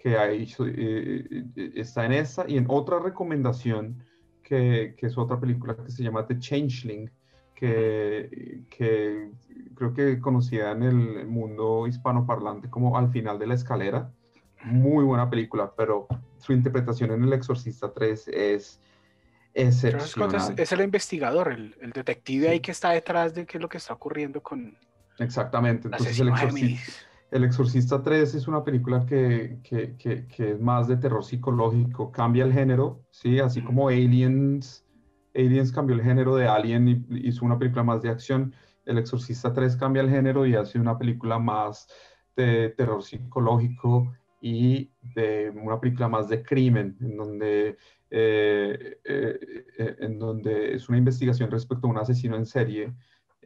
que 0.00 0.16
ha 0.16 0.32
eh, 0.32 0.46
eh, 0.58 1.72
está 1.76 2.06
en 2.06 2.12
esa. 2.12 2.48
Y 2.48 2.56
en 2.56 2.64
otra 2.68 2.98
recomendación, 2.98 4.02
que, 4.42 4.94
que 4.96 5.06
es 5.06 5.18
otra 5.18 5.38
película 5.38 5.76
que 5.76 5.90
se 5.90 6.02
llama 6.02 6.26
The 6.26 6.38
Changeling, 6.38 7.10
que, 7.54 8.62
que 8.70 9.30
creo 9.74 9.92
que 9.92 10.18
conocida 10.18 10.72
en 10.72 10.82
el 10.82 11.26
mundo 11.26 11.86
hispanoparlante 11.86 12.70
como 12.70 12.96
Al 12.96 13.10
final 13.10 13.38
de 13.38 13.46
la 13.46 13.54
escalera. 13.54 14.10
Muy 14.64 15.04
buena 15.04 15.28
película, 15.28 15.72
pero 15.76 16.06
su 16.38 16.52
interpretación 16.52 17.12
en 17.12 17.24
El 17.24 17.32
Exorcista 17.32 17.92
3 17.92 18.28
es 18.28 18.80
excepcional. 19.54 20.54
Es, 20.58 20.72
el 20.72 20.80
investigador, 20.80 21.52
el, 21.52 21.76
el 21.80 21.92
detective 21.92 22.48
ahí 22.48 22.60
que 22.60 22.72
está 22.72 22.90
detrás 22.90 23.34
de 23.34 23.46
qué 23.46 23.58
es 23.58 23.62
lo 23.62 23.68
que 23.68 23.78
está 23.78 23.94
ocurriendo 23.94 24.42
con... 24.42 24.76
Exactamente, 25.18 25.88
entonces 25.88 26.18
el 26.20 26.28
exorcista, 26.28 26.92
el 27.30 27.44
exorcista, 27.44 28.02
3 28.02 28.34
es 28.34 28.48
una 28.48 28.64
película 28.64 29.06
que, 29.06 29.58
que, 29.62 29.96
que, 29.96 30.26
que, 30.26 30.52
es 30.52 30.60
más 30.60 30.88
de 30.88 30.96
terror 30.96 31.24
psicológico, 31.24 32.10
cambia 32.10 32.44
el 32.44 32.52
género, 32.52 33.02
¿sí? 33.10 33.38
Así 33.38 33.62
como 33.62 33.88
Aliens, 33.88 34.84
Aliens 35.34 35.72
cambió 35.72 35.94
el 35.94 36.02
género 36.02 36.34
de 36.36 36.48
Alien 36.48 36.88
y 36.88 37.28
hizo 37.28 37.44
una 37.44 37.58
película 37.58 37.84
más 37.84 38.02
de 38.02 38.10
acción 38.10 38.54
el 38.90 38.98
Exorcista 38.98 39.52
3 39.52 39.76
cambia 39.76 40.02
el 40.02 40.10
género 40.10 40.46
y 40.46 40.54
hace 40.54 40.78
una 40.78 40.98
película 40.98 41.38
más 41.38 41.88
de 42.36 42.70
terror 42.70 43.02
psicológico 43.02 44.12
y 44.40 44.90
de 45.14 45.50
una 45.50 45.78
película 45.78 46.08
más 46.08 46.28
de 46.28 46.42
crimen, 46.42 46.96
en 47.00 47.16
donde, 47.16 47.76
eh, 48.10 48.98
eh, 49.04 49.38
eh, 49.78 49.96
en 50.00 50.18
donde 50.18 50.74
es 50.74 50.88
una 50.88 50.98
investigación 50.98 51.50
respecto 51.50 51.86
a 51.86 51.90
un 51.90 51.98
asesino 51.98 52.36
en 52.36 52.46
serie 52.46 52.92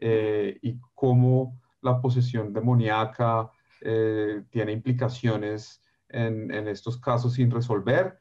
y 0.01 0.79
cómo 0.95 1.61
la 1.81 2.01
posesión 2.01 2.53
demoníaca 2.53 3.51
tiene 3.81 4.73
implicaciones 4.73 5.83
en, 6.09 6.51
estos 6.69 6.99
casos 6.99 7.35
sin 7.35 7.51
resolver. 7.51 8.19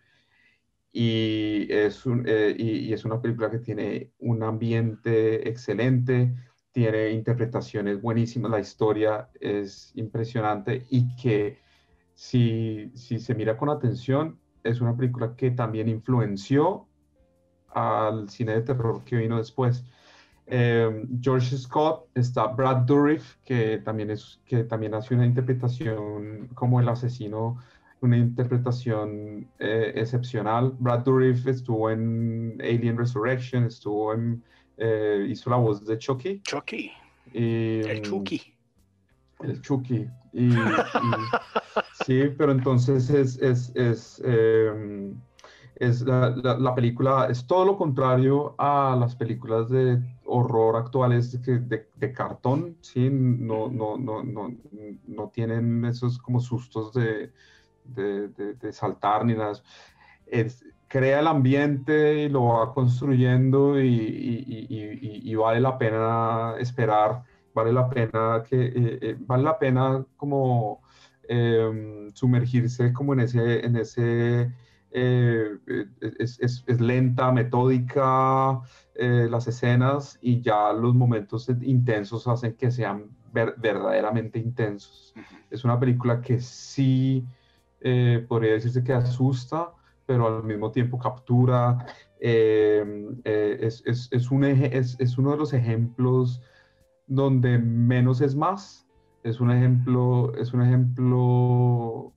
Y 0.92 1.72
es, 1.72 2.06
un, 2.06 2.26
y 2.28 2.94
es 2.94 3.04
una 3.06 3.22
película 3.22 3.50
que 3.50 3.60
tiene 3.60 4.12
un 4.20 4.44
ambiente 4.44 5.48
excelente, 5.50 6.34
tiene 6.72 7.12
interpretaciones 7.12 8.02
buenísimas, 8.02 8.52
la 8.52 8.60
historia 8.60 9.30
es 9.40 9.92
impresionante 9.96 10.86
y 10.90 11.16
que 11.16 11.60
si, 12.16 12.92
si 12.96 13.20
se 13.20 13.36
mira 13.36 13.58
con 13.58 13.70
atención, 13.70 14.40
es 14.64 14.82
una 14.82 14.96
película 14.96 15.36
que 15.36 15.52
también 15.52 15.88
influenció 15.88 16.88
al 17.70 18.30
cine 18.30 18.54
de 18.54 18.62
terror 18.62 19.04
que 19.04 19.18
vino 19.18 19.38
después. 19.38 19.86
Eh, 20.48 21.06
George 21.22 21.58
Scott, 21.58 22.08
está 22.16 22.48
Brad 22.48 22.86
Dourif, 22.86 23.36
que 23.46 23.78
también, 23.80 24.12
es, 24.12 24.40
que 24.46 24.64
también 24.64 24.94
hace 24.94 25.14
una 25.16 25.26
interpretación 25.26 26.50
como 26.54 26.80
el 26.80 26.90
asesino 26.90 27.58
una 28.04 28.18
interpretación 28.18 29.48
eh, 29.60 29.94
excepcional. 29.96 30.76
Brad 30.78 31.06
Dourif 31.06 31.48
estuvo 31.48 31.90
en 31.90 32.58
Alien 32.62 32.98
Resurrection, 32.98 33.64
estuvo 33.64 34.14
en, 34.14 34.44
eh, 34.78 35.26
hizo 35.30 35.50
la 35.50 35.56
voz 35.56 35.86
de 35.86 35.98
Chucky. 35.98 36.42
Chucky. 36.42 36.92
el 37.34 38.02
Chucky. 38.02 38.54
El 39.40 39.62
Chucky. 39.62 40.06
Y, 40.34 40.50
sí, 42.06 42.24
pero 42.38 42.52
entonces 42.52 43.10
es, 43.10 43.38
es, 43.38 43.72
es, 43.74 44.22
em, 44.26 45.16
es 45.84 46.02
la, 46.02 46.30
la, 46.30 46.76
película, 46.76 47.28
es 47.30 47.46
todo 47.46 47.66
lo 47.66 47.78
contrario 47.78 48.56
a 48.58 48.96
las 49.00 49.16
películas 49.16 49.70
de 49.70 50.00
horror 50.26 50.76
actuales 50.76 51.42
de, 51.42 51.88
de, 51.96 52.14
cartón, 52.14 52.78
¿sí? 52.82 53.10
No, 53.12 53.70
no, 53.70 53.98
no, 53.98 54.24
no, 54.24 54.54
no 55.08 55.30
tienen 55.30 55.86
esos 55.86 56.18
como 56.20 56.40
sustos 56.40 56.94
de, 56.94 57.32
de, 57.86 58.74
saltar 58.74 59.26
ni 59.26 59.34
nada. 59.34 59.54
Es, 60.26 60.66
crea 60.88 61.20
el 61.20 61.28
ambiente 61.28 62.24
y 62.24 62.30
lo 62.30 62.46
va 62.46 62.74
construyendo 62.74 63.82
y, 63.82 63.88
y, 63.90 65.32
y, 65.32 65.36
vale 65.36 65.60
la 65.60 65.78
pena 65.78 66.54
esperar, 66.60 67.24
vale 67.54 67.74
la 67.74 67.90
pena 67.90 68.44
que, 68.48 68.66
eh, 68.66 69.00
eh, 69.02 69.16
vale 69.20 69.44
la 69.44 69.58
pena 69.58 70.06
como 70.18 70.84
em, 71.28 72.12
sumergirse 72.14 72.94
como 72.94 73.14
en 73.14 73.22
ese, 73.22 73.66
en 73.66 73.76
ese 73.76 74.52
eh, 74.94 75.58
es, 76.20 76.40
es, 76.40 76.64
es, 76.68 76.82
lenta, 76.82 77.32
metódica, 77.32 78.62
las 78.96 79.48
escenas 79.48 80.20
y 80.22 80.42
ya 80.42 80.72
los 80.72 80.94
momentos 80.94 81.50
intensos 81.64 82.28
hacen 82.28 82.54
que 82.54 82.70
sean 82.70 83.10
verdaderamente 83.34 84.40
intensos. 84.40 85.14
Es 85.50 85.64
una 85.64 85.80
película 85.80 86.22
que 86.22 86.40
sí 86.40 87.26
eh, 87.82 88.26
podría 88.28 88.54
decirse 88.54 88.84
que 88.84 88.94
asusta, 88.94 89.74
pero 90.06 90.28
al 90.28 90.44
mismo 90.44 90.72
tiempo 90.72 90.98
captura. 90.98 91.86
Eh, 92.20 92.84
eh, 93.26 93.58
es, 93.62 93.84
es, 93.86 94.08
es, 94.12 94.32
un 94.32 94.46
eje, 94.46 94.78
es, 94.78 94.96
es, 95.00 95.18
uno 95.18 95.32
de 95.32 95.38
los 95.38 95.54
ejemplos 95.54 96.42
donde 97.08 97.58
menos 97.58 98.22
es 98.22 98.36
más. 98.36 98.88
Es 99.24 99.40
un 99.42 99.52
ejemplo, 99.52 100.34
es 100.36 100.54
un 100.54 100.62
ejemplo 100.62 102.13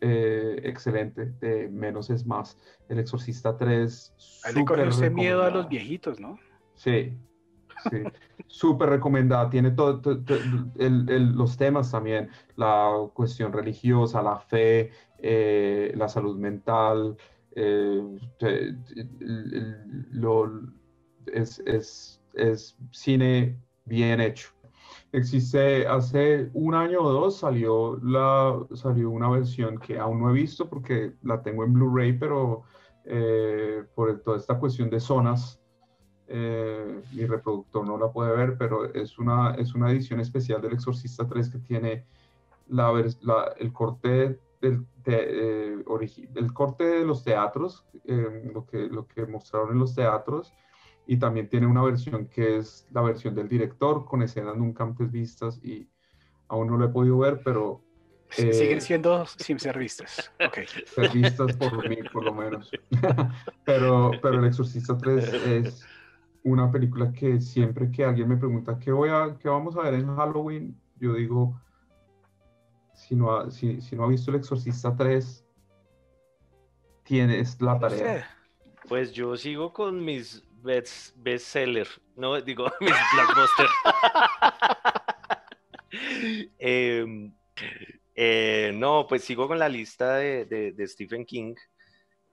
excelente 0.00 1.26
de 1.40 1.68
menos 1.68 2.10
es 2.10 2.26
más. 2.26 2.56
El 2.88 2.98
Exorcista 2.98 3.56
3. 3.56 4.14
le 4.54 4.64
cogió 4.64 4.84
ese 4.84 5.10
miedo 5.10 5.42
a 5.42 5.50
los 5.50 5.68
viejitos, 5.68 6.20
¿no? 6.20 6.38
Sí, 6.74 7.16
Sí, 7.90 8.02
súper 8.46 8.90
recomendada. 8.90 9.48
Tiene 9.50 9.70
todo, 9.70 10.00
los 10.76 11.56
temas 11.56 11.90
también, 11.90 12.30
la 12.56 12.92
cuestión 13.12 13.52
religiosa, 13.52 14.22
la 14.22 14.38
fe, 14.38 14.90
eh, 15.18 15.92
la 15.96 16.08
salud 16.08 16.36
mental. 16.36 17.16
Eh, 17.52 18.02
es, 21.32 21.62
es, 21.66 22.20
es, 22.34 22.76
cine 22.90 23.58
bien 23.84 24.20
hecho. 24.20 24.50
Existe 25.12 25.86
hace 25.86 26.50
un 26.52 26.74
año 26.74 27.00
o 27.00 27.12
dos 27.12 27.38
salió, 27.38 27.98
la, 28.02 28.58
salió 28.74 29.10
una 29.10 29.30
versión 29.30 29.78
que 29.78 29.98
aún 29.98 30.20
no 30.20 30.30
he 30.30 30.34
visto 30.34 30.68
porque 30.68 31.14
la 31.22 31.42
tengo 31.42 31.64
en 31.64 31.72
Blu-ray, 31.72 32.18
pero 32.18 32.64
eh, 33.04 33.84
por 33.94 34.20
toda 34.20 34.36
esta 34.36 34.58
cuestión 34.58 34.90
de 34.90 35.00
zonas 35.00 35.58
eh, 36.30 37.00
mi 37.14 37.24
reproductor 37.24 37.86
no 37.86 37.96
la 37.96 38.12
puede 38.12 38.36
ver, 38.36 38.58
pero 38.58 38.92
es 38.92 39.18
una, 39.18 39.54
es 39.54 39.74
una 39.74 39.90
edición 39.90 40.20
especial 40.20 40.60
del 40.60 40.74
Exorcista 40.74 41.26
3 41.26 41.48
que 41.48 41.58
tiene 41.58 42.04
la, 42.68 42.92
el 43.56 43.72
corte 43.72 44.38
del, 44.60 44.86
eh, 45.06 45.82
el 46.34 46.52
corte 46.52 46.84
de 46.84 47.04
los 47.06 47.24
teatros, 47.24 47.86
eh, 48.04 48.50
lo, 48.52 48.66
que, 48.66 48.88
lo 48.88 49.06
que 49.06 49.24
mostraron 49.24 49.72
en 49.72 49.78
los 49.78 49.94
teatros, 49.94 50.52
y 51.10 51.16
también 51.16 51.48
tiene 51.48 51.66
una 51.66 51.82
versión 51.82 52.26
que 52.26 52.58
es 52.58 52.86
la 52.92 53.00
versión 53.00 53.34
del 53.34 53.48
director 53.48 54.04
con 54.04 54.22
escenas 54.22 54.58
nunca 54.58 54.84
antes 54.84 55.10
vistas 55.10 55.58
y 55.64 55.88
aún 56.48 56.68
no 56.68 56.76
lo 56.76 56.84
he 56.84 56.88
podido 56.88 57.16
ver, 57.16 57.40
pero... 57.42 57.82
siguen 58.28 58.82
siendo 58.82 59.24
sin 59.24 59.58
ser 59.58 59.78
vistas. 59.78 60.30
Okay. 60.46 60.66
Ser 60.86 61.10
vistas 61.10 61.56
por 61.56 61.88
mí, 61.88 61.96
por 62.12 62.24
lo 62.24 62.34
menos. 62.34 62.70
pero, 63.64 64.10
pero 64.20 64.38
el 64.38 64.44
Exorcista 64.44 64.98
3 64.98 65.32
es 65.32 65.86
una 66.44 66.70
película 66.70 67.10
que 67.10 67.40
siempre 67.40 67.90
que 67.90 68.04
alguien 68.04 68.28
me 68.28 68.36
pregunta 68.36 68.78
qué, 68.78 68.92
voy 68.92 69.08
a, 69.08 69.34
qué 69.40 69.48
vamos 69.48 69.78
a 69.78 69.84
ver 69.84 69.94
en 69.94 70.14
Halloween, 70.14 70.78
yo 71.00 71.14
digo, 71.14 71.58
si 72.92 73.16
no 73.16 73.34
ha, 73.34 73.50
si, 73.50 73.78
no 73.92 74.04
ha 74.04 74.08
visto 74.08 74.30
El 74.30 74.36
Exorcista 74.36 74.94
3, 74.94 75.42
tienes 77.02 77.58
la 77.62 77.78
tarea. 77.78 78.28
Pues 78.86 79.12
yo 79.12 79.36
sigo 79.38 79.72
con 79.72 80.04
mis 80.04 80.47
best, 80.62 81.16
bestsellers, 81.16 82.00
no 82.16 82.40
digo 82.40 82.70
mis 82.80 82.94
blockbusters. 83.14 83.70
Em, 86.58 87.32
eh, 88.14 88.72
no, 88.74 89.06
pues 89.08 89.24
sigo 89.24 89.48
con 89.48 89.58
la 89.58 89.70
lista 89.70 90.16
de, 90.16 90.44
de, 90.44 90.86
Stephen 90.86 91.24
King. 91.24 91.54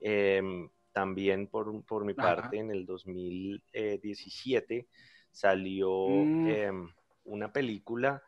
Eh, 0.01 0.41
también 0.91 1.47
por, 1.47 1.85
por 1.85 2.03
mi 2.05 2.13
parte 2.13 2.57
en 2.57 2.69
el 2.71 2.85
2017 2.85 4.87
salió 5.29 6.07
mm. 6.07 6.47
em, 6.47 6.89
una 7.25 7.51
película 7.51 8.23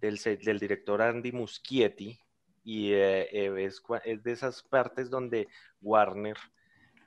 del, 0.00 0.18
del, 0.18 0.58
director 0.58 1.00
Andy 1.00 1.30
Muschietti 1.30 2.18
y 2.64 2.92
eh, 2.92 3.28
eh, 3.30 3.64
es, 3.64 3.80
de 4.22 4.32
esas 4.32 4.64
partes 4.64 5.08
donde 5.08 5.46
Warner 5.80 6.36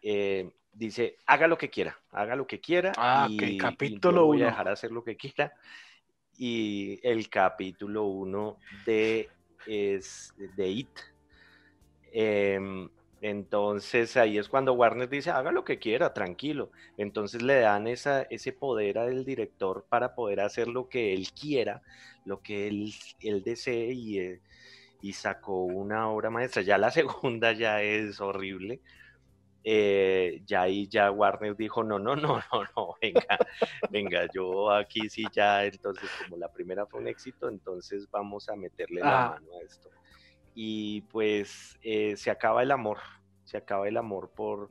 eh, 0.01 0.49
dice, 0.77 1.17
haga 1.25 1.47
lo 1.47 1.57
que 1.57 1.69
quiera, 1.69 1.99
haga 2.11 2.35
lo 2.35 2.45
que 2.45 2.59
quiera 2.59 2.91
ah, 2.97 3.27
y, 3.29 3.57
capítulo 3.57 4.25
voy 4.25 4.43
a 4.43 4.47
dejar 4.47 4.67
hacer 4.67 4.91
lo 4.91 5.03
que 5.03 5.17
quiera. 5.17 5.53
Y 6.37 6.99
el 7.01 7.29
capítulo 7.29 8.05
1 8.05 8.57
de, 8.85 9.29
es 9.65 10.33
de 10.37 10.67
It. 10.67 10.99
Em, 12.11 12.89
entonces 13.21 14.15
ahí 14.17 14.37
es 14.37 14.47
cuando 14.47 14.73
Warner 14.73 15.09
dice, 15.09 15.31
haga 15.31 15.51
lo 15.51 15.63
que 15.63 15.79
quiera, 15.79 16.13
tranquilo. 16.13 16.71
Entonces 16.97 17.41
le 17.41 17.59
dan 17.59 17.87
esa, 17.87 18.21
ese 18.23 18.53
poder 18.53 18.99
al 18.99 19.25
director 19.25 19.85
para 19.89 20.13
poder 20.13 20.41
hacer 20.41 20.67
lo 20.67 20.87
que 20.87 21.13
él 21.13 21.29
quiera, 21.31 21.81
lo 22.25 22.41
que 22.41 22.67
él, 22.67 22.93
él 23.21 23.43
desee 23.43 23.91
y, 23.93 24.19
eh, 24.19 24.41
y, 25.01 25.13
sacó 25.13 25.63
una 25.63 26.09
obra 26.09 26.29
maestra. 26.29 26.61
Ya 26.61 26.77
la 26.77 26.91
segunda 26.91 27.51
ya 27.53 27.81
es 27.81 28.21
horrible. 28.21 28.81
Eh, 29.69 30.43
ya 30.45 30.61
ahí 30.61 30.87
ya 30.87 31.11
Warner 31.11 31.53
dijo, 31.57 31.83
no, 31.83 31.99
no, 31.99 32.15
no, 32.15 32.37
no, 32.37 32.63
no, 32.73 32.95
venga, 33.01 33.37
venga, 33.89 34.25
yo 34.33 34.71
aquí 34.71 35.09
sí 35.09 35.25
ya, 35.33 35.65
entonces 35.65 36.09
como 36.23 36.37
la 36.37 36.49
primera 36.49 36.85
fue 36.85 37.01
un 37.01 37.09
éxito, 37.09 37.49
entonces 37.49 38.09
vamos 38.09 38.47
a 38.47 38.55
meterle 38.55 39.01
la 39.01 39.25
ah. 39.25 39.29
mano 39.31 39.57
a 39.59 39.65
esto 39.65 39.89
y 40.55 41.01
pues 41.01 41.77
eh, 41.81 42.15
se 42.15 42.31
acaba 42.31 42.63
el 42.63 42.71
amor, 42.71 42.99
se 43.43 43.57
acaba 43.57 43.89
el 43.89 43.97
amor 43.97 44.31
por, 44.31 44.69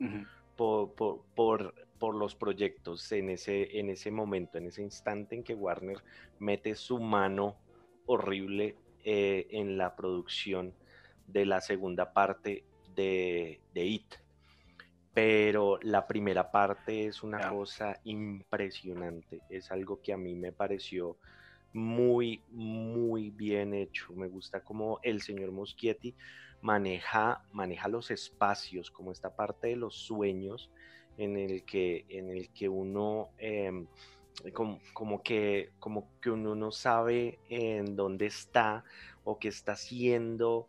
por, 0.55 1.73
los 2.15 2.35
proyectos 2.35 3.11
en 3.11 3.29
ese, 3.29 3.79
en 3.79 3.91
ese 3.91 4.09
momento, 4.09 4.57
en 4.57 4.65
ese 4.65 4.81
instante 4.81 5.35
en 5.35 5.43
que 5.43 5.53
Warner 5.53 6.03
mete 6.39 6.73
su 6.73 6.99
mano 6.99 7.55
horrible 8.07 8.75
eh, 9.03 9.45
en 9.51 9.77
la 9.77 9.95
producción 9.95 10.73
de 11.27 11.45
la 11.45 11.61
segunda 11.61 12.13
parte 12.13 12.65
de, 12.95 13.61
de 13.75 13.85
It. 13.85 14.15
Pero 15.17 15.79
la 15.81 16.05
primera 16.05 16.51
parte 16.51 17.07
es 17.07 17.23
una 17.23 17.49
cosa 17.49 17.99
impresionante, 18.03 19.41
es 19.49 19.71
algo 19.71 19.99
que 19.99 20.13
a 20.13 20.17
mí 20.17 20.35
me 20.35 20.51
pareció 20.51 21.17
muy, 21.73 22.43
muy 22.51 23.31
bien 23.31 23.73
hecho. 23.73 24.13
Me 24.13 24.27
gusta 24.27 24.63
cómo 24.63 24.99
el 25.01 25.23
señor 25.23 25.51
Moschietti 25.51 26.13
maneja, 26.61 27.41
maneja 27.51 27.87
los 27.87 28.11
espacios, 28.11 28.91
como 28.91 29.11
esta 29.11 29.35
parte 29.35 29.69
de 29.69 29.77
los 29.77 29.95
sueños 29.95 30.69
en 31.17 31.35
el 31.35 31.63
que, 31.65 32.05
en 32.09 32.29
el 32.29 32.49
que 32.51 32.69
uno... 32.69 33.29
Em, 33.39 33.87
como, 34.53 35.23
que, 35.23 35.71
como 35.79 36.11
que 36.21 36.29
uno 36.29 36.53
no 36.53 36.71
sabe 36.71 37.39
en 37.49 37.95
dónde 37.95 38.27
está 38.27 38.83
o 39.23 39.39
qué 39.39 39.47
está 39.47 39.71
haciendo. 39.71 40.67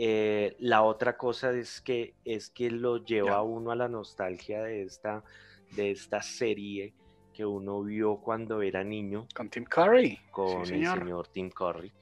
Eh, 0.00 0.54
la 0.60 0.82
otra 0.82 1.16
cosa 1.16 1.50
es 1.50 1.80
que, 1.80 2.14
es 2.24 2.50
que 2.50 2.70
lo 2.70 3.04
lleva 3.04 3.34
a 3.34 3.42
uno 3.42 3.72
a 3.72 3.76
la 3.76 3.88
nostalgia 3.88 4.62
de 4.62 4.82
esta, 4.82 5.24
de 5.74 5.90
esta 5.90 6.22
serie 6.22 6.94
que 7.34 7.44
uno 7.44 7.82
vio 7.82 8.18
cuando 8.18 8.62
era 8.62 8.84
niño. 8.84 9.26
Con 9.34 9.50
Tim 9.50 9.64
Curry. 9.64 10.20
Con 10.30 10.60
el 10.60 10.66
señor 10.66 11.26
Tim 11.28 11.50
Curry. 11.50 11.92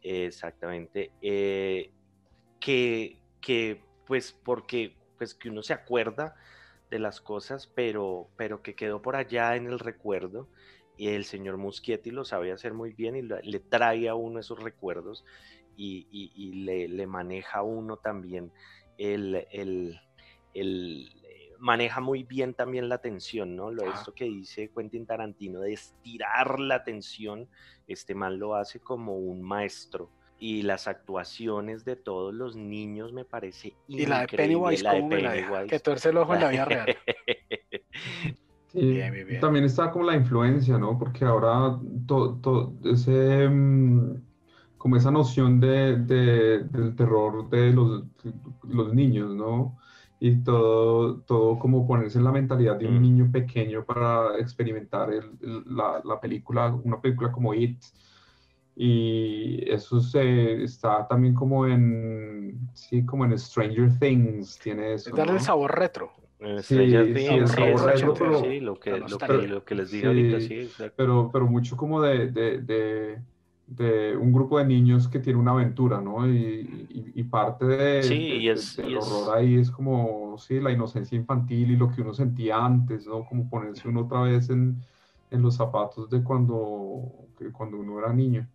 Exactamente. 0.00 1.10
Eh, 1.20 1.90
que, 2.58 3.18
que, 3.42 3.82
pues, 4.06 4.32
porque, 4.32 4.96
pues, 5.18 5.34
que 5.34 5.50
uno 5.50 5.62
se 5.62 5.74
acuerda 5.74 6.36
de 6.90 6.98
las 6.98 7.20
cosas, 7.20 7.66
pero, 7.66 8.30
pero 8.36 8.62
que 8.62 8.74
quedó 8.74 9.02
por 9.02 9.14
allá 9.14 9.56
en 9.56 9.66
el 9.66 9.78
recuerdo. 9.78 10.48
Y 10.96 11.08
el 11.08 11.26
señor 11.26 11.58
Muschietti 11.58 12.10
lo 12.10 12.24
sabe 12.24 12.50
hacer 12.50 12.72
muy 12.72 12.94
bien 12.94 13.16
y 13.16 13.22
le 13.22 13.60
trae 13.60 14.08
a 14.08 14.14
uno 14.14 14.40
esos 14.40 14.62
recuerdos. 14.62 15.26
Y, 15.76 16.64
le, 16.64 17.06
maneja 17.06 17.62
uno 17.62 17.96
también 17.96 18.52
el, 18.98 19.46
el, 19.50 20.00
el, 20.54 21.10
maneja 21.58 22.00
muy 22.00 22.22
bien 22.22 22.54
también 22.54 22.88
la 22.88 22.98
tensión, 22.98 23.56
¿no? 23.56 23.70
Lo 23.70 23.92
esto 23.92 24.14
que 24.14 24.24
dice 24.24 24.70
Quentin 24.74 25.06
Tarantino 25.06 25.60
de 25.60 25.72
estirar 25.72 26.60
la 26.60 26.84
tensión, 26.84 27.48
este 27.86 28.14
man 28.14 28.38
lo 28.38 28.54
hace 28.54 28.80
como 28.80 29.16
un 29.16 29.42
maestro 29.42 30.10
y 30.38 30.62
las 30.62 30.86
actuaciones 30.86 31.84
de 31.84 31.96
todos 31.96 32.34
los 32.34 32.56
niños 32.56 33.12
me 33.12 33.24
parece 33.24 33.74
increíble. 33.88 34.02
Y 34.02 34.06
la 34.06 34.20
de 34.20 34.26
Pennywise, 34.28 34.82
la 34.82 34.94
de 34.94 35.02
Pennywise. 35.02 35.66
que 35.68 35.80
tuerce 35.80 36.10
el 36.10 36.18
ojo 36.18 36.34
en 36.34 36.40
la 36.40 36.48
vida 36.48 36.64
real. 36.64 36.96
Sí, 38.68 39.00
También 39.40 39.64
está 39.64 39.90
como 39.90 40.04
la 40.04 40.16
influencia, 40.16 40.76
¿no? 40.76 40.98
Porque 40.98 41.24
ahora 41.24 41.78
todo, 42.06 42.74
ese 42.84 43.48
mm, 43.48 44.25
como 44.86 44.98
esa 44.98 45.10
noción 45.10 45.58
de, 45.58 45.96
del 45.96 46.94
terror 46.94 47.50
de 47.50 47.72
los, 47.72 48.04
los, 48.62 48.94
niños, 48.94 49.34
¿no? 49.34 49.76
Y 50.20 50.44
todo, 50.44 51.22
todo 51.22 51.58
como 51.58 51.88
ponerse 51.88 52.18
en 52.18 52.24
la 52.24 52.30
mentalidad 52.30 52.76
de 52.76 52.86
un 52.86 52.98
mm. 52.98 53.02
niño 53.02 53.28
pequeño 53.32 53.84
para 53.84 54.38
experimentar 54.38 55.08
la, 55.40 56.00
la, 56.04 56.20
película, 56.20 56.72
una 56.84 57.00
película 57.00 57.32
como 57.32 57.52
It, 57.52 57.82
y 58.76 59.68
eso 59.68 59.98
se 59.98 60.62
está 60.62 61.04
también 61.08 61.34
como 61.34 61.66
en 61.66 62.56
sí 62.72 63.04
como 63.04 63.24
en 63.24 63.36
Stranger 63.36 63.98
Things 63.98 64.56
tiene 64.60 64.92
eso 64.92 65.10
darle 65.16 65.32
el 65.32 65.40
sabor 65.40 65.76
retro. 65.76 66.12
Sí, 66.62 66.76
el 66.76 67.48
sabor 67.48 67.86
retro 67.86 68.14
pero, 68.14 68.40
sí, 68.40 68.60
lo 68.60 68.78
que, 68.78 68.98
lo 69.48 69.64
que, 69.64 69.74
les 69.74 69.90
dije 69.90 70.06
ahorita 70.06 70.40
sí 70.40 70.68
pero 70.94 71.28
pero 71.32 71.46
mucho 71.46 71.76
como 71.76 72.00
de, 72.02 72.30
de, 72.30 72.58
de, 72.58 73.18
un 73.68 74.32
grupo 74.32 74.58
de 74.58 74.64
niños 74.64 75.08
que 75.08 75.18
tiene 75.18 75.38
una 75.38 75.50
aventura 75.50 76.00
no 76.00 76.28
y, 76.28 77.12
y, 77.14 77.22
parte 77.24 77.64
de, 77.64 78.02
sí, 78.04 78.46
del 78.80 78.96
horror 78.98 79.36
ahí 79.36 79.56
es 79.56 79.72
como 79.72 80.38
sí 80.38 80.60
la 80.60 80.70
inocencia 80.70 81.16
infantil 81.16 81.72
y 81.72 81.76
lo 81.76 81.90
que 81.90 82.00
uno 82.00 82.14
sentía 82.14 82.64
antes 82.64 83.08
no 83.08 83.24
como 83.24 83.50
ponerse 83.50 83.88
uno 83.88 84.02
otra 84.02 84.22
vez 84.22 84.50
en, 84.50 84.76
en 85.32 85.42
los 85.42 85.56
zapatos 85.56 86.08
de 86.08 86.22
cuando 86.22 87.10
cuando 87.52 87.78
uno 87.78 87.98
era 87.98 88.12
niño 88.12 88.48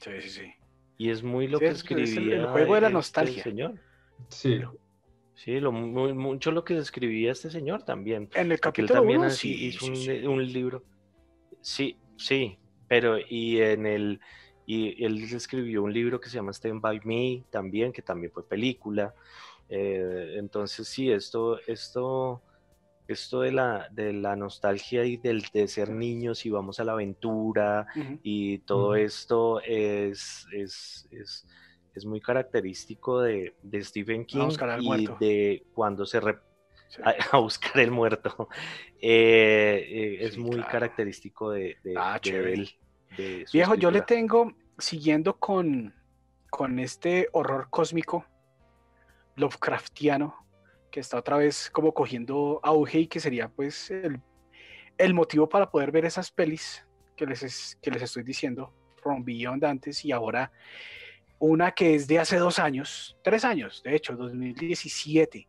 Sí, 0.00 0.10
sí, 0.20 0.28
sí. 0.28 0.52
Y 0.98 1.10
es 1.10 1.22
muy 1.22 1.46
lo 1.48 1.58
que 1.58 1.68
escribía. 1.68 2.36
el, 2.36 2.46
juego 2.46 2.74
de 2.74 2.80
la 2.80 2.86
este 2.88 2.94
nostalgia. 2.94 3.42
señor. 3.42 3.74
Sí. 4.28 4.60
Sí, 5.34 5.60
lo, 5.60 5.70
mucho 5.70 6.50
lo 6.50 6.64
que 6.64 6.78
escribía 6.78 7.32
este 7.32 7.50
señor 7.50 7.82
también. 7.82 8.28
En 8.34 8.52
el 8.52 8.60
capítulo 8.60 9.00
también 9.00 9.20
uno, 9.20 9.30
sí, 9.30 9.66
hizo 9.66 9.86
un, 9.86 10.46
libro. 10.52 10.82
Sí, 11.60 11.98
sí, 12.16 12.58
pero 12.88 13.18
y 13.18 13.60
en 13.60 13.86
el 13.86 14.20
y 14.66 15.04
él 15.04 15.22
escribió 15.22 15.82
un 15.82 15.92
libro 15.92 16.20
que 16.20 16.28
se 16.28 16.36
llama 16.36 16.52
Stand 16.52 16.80
by 16.80 17.00
Me 17.04 17.44
también, 17.50 17.92
que 17.92 18.02
también 18.02 18.32
fue 18.32 18.46
película. 18.46 19.14
Eh, 19.68 20.34
entonces 20.38 20.88
sí, 20.88 21.10
esto, 21.10 21.60
esto 21.68 22.42
esto 23.08 23.40
de 23.40 23.52
la, 23.52 23.88
de 23.90 24.12
la 24.12 24.36
nostalgia 24.36 25.04
y 25.04 25.16
del 25.16 25.42
de 25.52 25.68
ser 25.68 25.90
niños 25.90 26.44
y 26.44 26.50
vamos 26.50 26.80
a 26.80 26.84
la 26.84 26.92
aventura 26.92 27.86
y 28.22 28.58
todo 28.58 28.96
esto 28.96 29.60
es, 29.60 30.46
es, 30.52 31.06
es, 31.10 31.46
es, 31.94 32.04
muy 32.04 32.20
característico 32.20 33.20
de, 33.20 33.54
de 33.62 33.84
Stephen 33.84 34.24
King 34.24 34.48
y 34.80 35.06
de 35.20 35.66
cuando 35.72 36.04
se 36.04 36.20
a, 37.32 37.38
buscar 37.38 37.80
el 37.80 37.90
muerto 37.90 38.48
eh, 39.00 39.86
eh, 39.88 40.18
es 40.20 40.38
muy 40.38 40.62
característico 40.62 41.50
de, 41.50 41.76
de, 41.82 41.94
ah, 41.96 42.18
él. 42.22 42.70
Viejo, 43.52 43.74
yo 43.74 43.90
le 43.90 44.02
tengo, 44.02 44.52
siguiendo 44.78 45.38
con, 45.38 45.94
con 46.50 46.78
este 46.78 47.28
horror 47.32 47.68
cósmico 47.70 48.24
Lovecraftiano, 49.36 50.46
que 50.90 51.00
está 51.00 51.18
otra 51.18 51.36
vez 51.36 51.70
como 51.70 51.92
cogiendo 51.92 52.60
auge 52.62 53.00
y 53.00 53.06
que 53.06 53.20
sería 53.20 53.48
pues 53.48 53.90
el, 53.90 55.14
motivo 55.14 55.48
para 55.48 55.70
poder 55.70 55.92
ver 55.92 56.04
esas 56.04 56.30
pelis 56.30 56.86
que 57.16 57.26
les, 57.26 57.76
que 57.82 57.90
les 57.90 58.02
estoy 58.02 58.22
diciendo, 58.22 58.72
From 59.02 59.24
Beyond 59.24 59.64
antes 59.64 60.04
y 60.04 60.12
ahora 60.12 60.50
una 61.38 61.72
que 61.72 61.94
es 61.94 62.06
de 62.06 62.18
hace 62.18 62.38
dos 62.38 62.58
años, 62.58 63.16
tres 63.22 63.44
años, 63.44 63.82
de 63.82 63.94
hecho, 63.94 64.16
2017. 64.16 65.48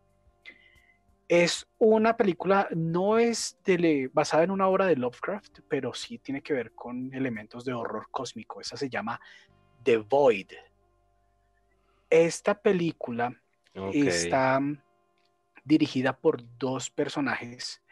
Es 1.28 1.68
una 1.76 2.16
película, 2.16 2.68
no 2.74 3.18
es 3.18 3.58
basada 4.12 4.44
en 4.44 4.50
una 4.50 4.66
obra 4.66 4.86
de 4.86 4.96
Lovecraft, 4.96 5.60
pero 5.68 5.92
sí 5.92 6.18
tiene 6.18 6.42
que 6.42 6.54
ver 6.54 6.72
con 6.72 7.12
elementos 7.12 7.66
de 7.66 7.74
horror 7.74 8.08
cósmico. 8.10 8.62
Esa 8.62 8.78
se 8.78 8.88
llama 8.88 9.20
The 9.82 9.98
Void. 9.98 10.52
Esta 12.08 12.58
película 12.58 13.38
está 13.92 14.58
dirigida 15.64 16.16
por 16.16 16.42
dos 16.58 16.88
personajes 16.90 17.82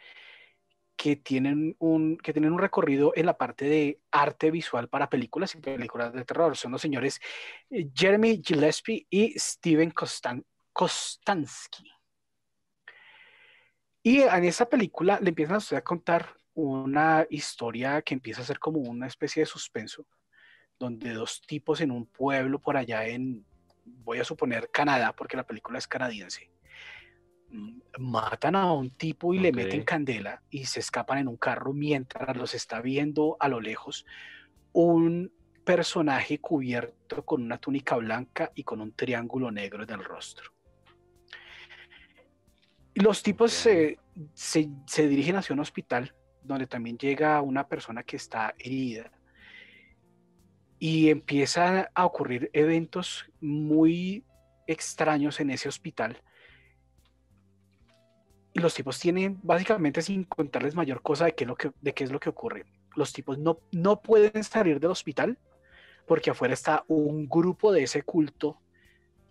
que 0.97 1.15
tienen 1.15 1.75
un, 1.77 2.17
que 2.17 2.33
tienen 2.33 2.51
un 2.51 2.59
recorrido 2.59 3.13
en 3.15 3.27
la 3.27 3.37
parte 3.37 3.65
de 3.65 3.99
arte 4.11 4.49
visual 4.49 4.89
para 4.89 5.11
películas 5.11 5.53
y 5.53 5.59
películas 5.59 6.11
de 6.11 6.25
terror. 6.25 6.57
Son 6.57 6.71
los 6.71 6.81
señores 6.81 7.21
eh, 7.69 7.87
Jeremy 7.93 8.41
Gillespie 8.43 9.05
y 9.11 9.37
Steven 9.37 9.93
Kostansky. 10.73 11.96
Y 14.07 14.21
en 14.21 14.45
esa 14.45 14.69
película 14.69 15.19
le 15.21 15.27
empiezan 15.27 15.59
a 15.77 15.81
contar 15.81 16.37
una 16.53 17.27
historia 17.29 18.01
que 18.01 18.13
empieza 18.13 18.41
a 18.41 18.45
ser 18.45 18.57
como 18.57 18.79
una 18.79 19.05
especie 19.05 19.41
de 19.41 19.45
suspenso, 19.45 20.05
donde 20.79 21.11
dos 21.11 21.41
tipos 21.41 21.81
en 21.81 21.91
un 21.91 22.05
pueblo 22.05 22.57
por 22.57 22.77
allá 22.77 23.05
en, 23.05 23.45
voy 23.83 24.19
a 24.19 24.23
suponer, 24.23 24.69
Canadá, 24.71 25.13
porque 25.13 25.35
la 25.35 25.45
película 25.45 25.77
es 25.77 25.89
canadiense, 25.89 26.49
matan 27.99 28.55
a 28.55 28.71
un 28.71 28.91
tipo 28.91 29.33
y 29.33 29.39
le 29.39 29.51
meten 29.51 29.83
candela 29.83 30.41
y 30.49 30.63
se 30.67 30.79
escapan 30.79 31.17
en 31.17 31.27
un 31.27 31.35
carro 31.35 31.73
mientras 31.73 32.37
los 32.37 32.53
está 32.53 32.79
viendo 32.79 33.35
a 33.41 33.49
lo 33.49 33.59
lejos 33.59 34.05
un 34.71 35.33
personaje 35.65 36.39
cubierto 36.39 37.25
con 37.25 37.43
una 37.43 37.57
túnica 37.57 37.97
blanca 37.97 38.53
y 38.55 38.63
con 38.63 38.79
un 38.79 38.93
triángulo 38.93 39.51
negro 39.51 39.83
en 39.83 39.89
el 39.89 40.01
rostro. 40.01 40.56
Los 42.97 43.23
tipos 43.23 43.51
se, 43.51 43.99
se 44.33 45.07
dirigen 45.07 45.35
hacia 45.35 45.53
un 45.53 45.59
hospital 45.59 46.13
donde 46.43 46.67
también 46.67 46.97
llega 46.97 47.41
una 47.41 47.67
persona 47.67 48.03
que 48.03 48.15
está 48.15 48.55
herida 48.57 49.11
y 50.79 51.09
empiezan 51.09 51.87
a 51.93 52.05
ocurrir 52.05 52.49
eventos 52.53 53.25
muy 53.41 54.23
extraños 54.67 55.39
en 55.39 55.51
ese 55.51 55.69
hospital 55.69 56.21
los 58.61 58.73
tipos 58.73 58.99
tienen, 58.99 59.39
básicamente 59.43 60.01
sin 60.01 60.23
contarles 60.23 60.75
mayor 60.75 61.01
cosa 61.01 61.25
de 61.25 61.35
qué 61.35 61.43
es 61.43 61.47
lo 61.47 61.55
que, 61.55 61.71
de 61.81 61.93
qué 61.93 62.03
es 62.03 62.11
lo 62.11 62.19
que 62.19 62.29
ocurre. 62.29 62.65
Los 62.95 63.13
tipos 63.13 63.37
no, 63.37 63.59
no 63.71 64.01
pueden 64.01 64.43
salir 64.43 64.79
del 64.79 64.91
hospital 64.91 65.37
porque 66.07 66.31
afuera 66.31 66.53
está 66.53 66.83
un 66.87 67.27
grupo 67.27 67.71
de 67.71 67.83
ese 67.83 68.01
culto 68.01 68.59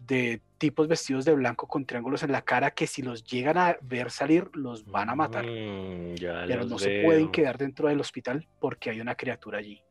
de 0.07 0.41
tipos 0.59 0.89
vestidos 0.89 1.25
de 1.25 1.35
blanco 1.35 1.67
con 1.67 1.85
triángulos 1.85 2.23
en 2.23 2.33
la 2.33 2.43
cara 2.43 2.71
que 2.71 2.87
si 2.87 3.03
los 3.03 3.25
llegan 3.25 3.59
a 3.59 3.77
ver 3.83 4.11
salir 4.11 4.49
los 4.55 4.87
van 4.87 5.11
a 5.11 5.15
matar. 5.15 5.45
Mm, 5.45 6.15
pero 6.47 6.65
no 6.65 6.79
se 6.79 7.03
pueden 7.03 7.31
quedar 7.31 7.59
dentro 7.59 7.89
del 7.89 8.01
hospital 8.01 8.47
porque 8.61 8.91
hay 8.91 9.01
una 9.01 9.15
criatura 9.15 9.59
allí. 9.59 9.83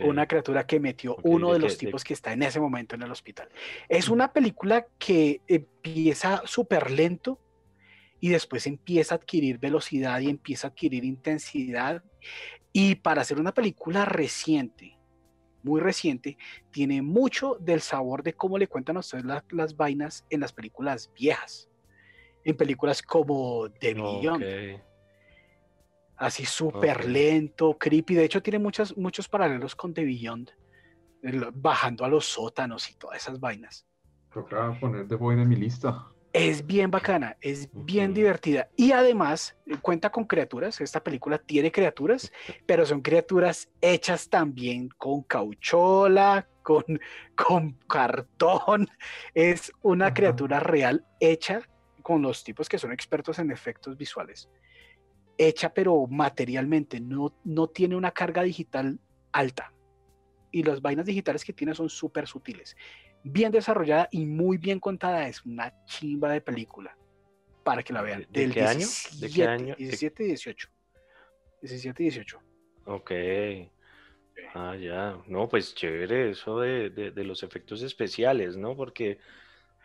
Una 0.00 0.26
criatura 0.26 0.66
que 0.66 0.80
metió 0.80 1.16
uno 1.22 1.52
de, 1.52 1.60
los 1.60 1.78
tipos 1.78 2.02
que 2.02 2.12
está 2.12 2.32
en 2.32 2.42
ese 2.42 2.58
momento 2.58 2.96
en 2.96 3.02
el 3.02 3.12
hospital. 3.12 3.48
Es 3.88 4.08
una 4.08 4.32
película 4.32 4.86
que 4.98 5.40
empieza 5.46 6.42
súper 6.46 6.90
lento 6.90 7.38
y 8.18 8.30
después 8.30 8.66
empieza 8.66 9.14
a 9.14 9.18
adquirir 9.18 9.58
velocidad 9.58 10.18
y 10.18 10.30
empieza 10.30 10.66
a 10.66 10.70
adquirir 10.70 11.04
intensidad. 11.04 12.02
Y 12.72 12.96
para 12.96 13.22
hacer 13.22 13.38
una 13.38 13.54
película 13.54 14.04
reciente, 14.04 14.97
muy 15.68 15.80
reciente, 15.80 16.36
tiene 16.70 17.02
mucho 17.02 17.56
del 17.60 17.80
sabor 17.80 18.22
de 18.22 18.32
cómo 18.32 18.58
le 18.58 18.66
cuentan 18.66 18.96
a 18.96 19.00
ustedes 19.00 19.24
las 19.50 19.76
vainas 19.76 20.26
en 20.30 20.40
las 20.40 20.52
películas 20.52 21.10
viejas. 21.14 21.68
En 22.44 22.56
películas 22.56 23.02
como 23.02 23.70
The 23.70 23.94
Beyond 23.94 24.44
así 26.18 26.44
súper 26.44 27.08
lento, 27.08 27.76
creepy. 27.78 28.14
De 28.14 28.24
hecho, 28.24 28.42
tiene 28.42 28.58
muchos, 28.58 28.96
muchos 28.96 29.28
paralelos 29.28 29.74
con 29.74 29.94
The 29.94 30.04
Beyond, 30.04 30.50
bajando 31.54 32.04
a 32.04 32.08
los 32.08 32.26
sótanos 32.26 32.90
y 32.90 32.94
todas 32.96 33.18
esas 33.18 33.40
vainas. 33.40 33.86
Toca 34.32 34.76
poner 34.78 35.08
The 35.08 35.14
Boy 35.14 35.40
en 35.40 35.48
mi 35.48 35.56
lista. 35.56 36.06
Es 36.32 36.66
bien 36.66 36.90
bacana, 36.90 37.36
es 37.40 37.68
bien 37.72 38.12
divertida. 38.12 38.68
Y 38.76 38.92
además 38.92 39.56
eh, 39.66 39.76
cuenta 39.80 40.10
con 40.10 40.24
criaturas. 40.24 40.80
Esta 40.80 41.02
película 41.02 41.38
tiene 41.38 41.72
criaturas, 41.72 42.30
pero 42.66 42.84
son 42.84 43.00
criaturas 43.00 43.68
hechas 43.80 44.28
también 44.28 44.88
con 44.90 45.22
cauchola, 45.22 46.46
con, 46.62 46.84
con 47.34 47.72
cartón. 47.88 48.88
Es 49.34 49.72
una 49.82 50.12
criatura 50.12 50.60
real 50.60 51.04
hecha 51.18 51.62
con 52.02 52.22
los 52.22 52.44
tipos 52.44 52.68
que 52.68 52.78
son 52.78 52.92
expertos 52.92 53.38
en 53.38 53.50
efectos 53.50 53.96
visuales 53.96 54.48
hecha 55.38 55.72
pero 55.72 56.06
materialmente, 56.08 57.00
no, 57.00 57.32
no 57.44 57.68
tiene 57.68 57.96
una 57.96 58.10
carga 58.10 58.42
digital 58.42 58.98
alta. 59.32 59.72
y 60.50 60.62
las 60.62 60.80
vainas 60.80 61.04
digitales 61.04 61.44
que 61.44 61.52
tiene 61.52 61.74
son 61.74 61.90
súper 61.90 62.26
sutiles. 62.26 62.74
Bien 63.22 63.50
desarrollada 63.52 64.08
y 64.10 64.24
muy 64.26 64.58
bien 64.58 64.80
contada. 64.80 65.28
Es 65.28 65.44
una 65.44 65.72
chimba 65.84 66.32
de 66.32 66.40
película. 66.40 66.96
Para 67.64 67.82
que 67.82 67.92
la 67.92 68.02
vean. 68.02 68.26
¿De, 68.30 68.40
Del 68.42 68.54
qué 68.54 68.62
año? 68.62 68.78
17, 68.78 69.26
¿De 69.26 69.32
qué 69.32 69.44
año? 69.46 69.74
17 69.76 70.22
y 70.24 70.26
18. 70.28 70.68
17 71.60 72.02
y 72.02 72.06
18. 72.06 72.40
Ok. 72.86 73.12
Ah, 74.54 74.76
ya. 74.76 75.18
No, 75.26 75.48
pues 75.48 75.74
chévere 75.74 76.30
eso 76.30 76.60
de, 76.60 76.90
de- 76.90 77.10
de 77.10 77.24
los 77.24 77.42
efectos 77.42 77.82
especiales, 77.82 78.56
¿no? 78.56 78.74
Porque, 78.76 79.18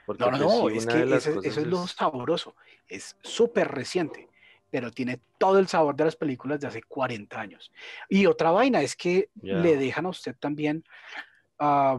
porque 0.05 0.23
No, 0.23 0.31
no, 0.31 0.37
pues, 0.37 0.49
no, 0.51 0.69
es 0.69 0.85
que 0.85 1.15
ese- 1.15 1.39
eso 1.43 1.61
es 1.61 1.67
lo 1.67 1.85
sabroso. 1.87 2.55
Es 2.87 3.17
súper 3.23 3.67
reciente, 3.69 4.29
pero 4.69 4.91
tiene 4.91 5.19
todo 5.37 5.59
el 5.59 5.67
sabor 5.67 5.95
de 5.95 6.05
las 6.05 6.15
películas 6.15 6.59
de 6.61 6.67
hace 6.67 6.83
40 6.83 7.41
años. 7.41 7.73
Y 8.07 8.25
otra 8.25 8.51
vaina 8.51 8.81
es 8.81 8.95
que 8.95 9.29
Ya. 9.35 9.55
le 9.55 9.75
dejan 9.75 10.05
a 10.05 10.09
usted 10.09 10.35
también 10.39 10.83
ah, 11.59 11.97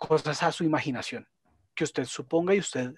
cosas 0.00 0.42
a 0.42 0.50
su 0.50 0.64
imaginación, 0.64 1.28
que 1.74 1.84
usted 1.84 2.04
suponga 2.06 2.54
y 2.54 2.58
usted 2.58 2.94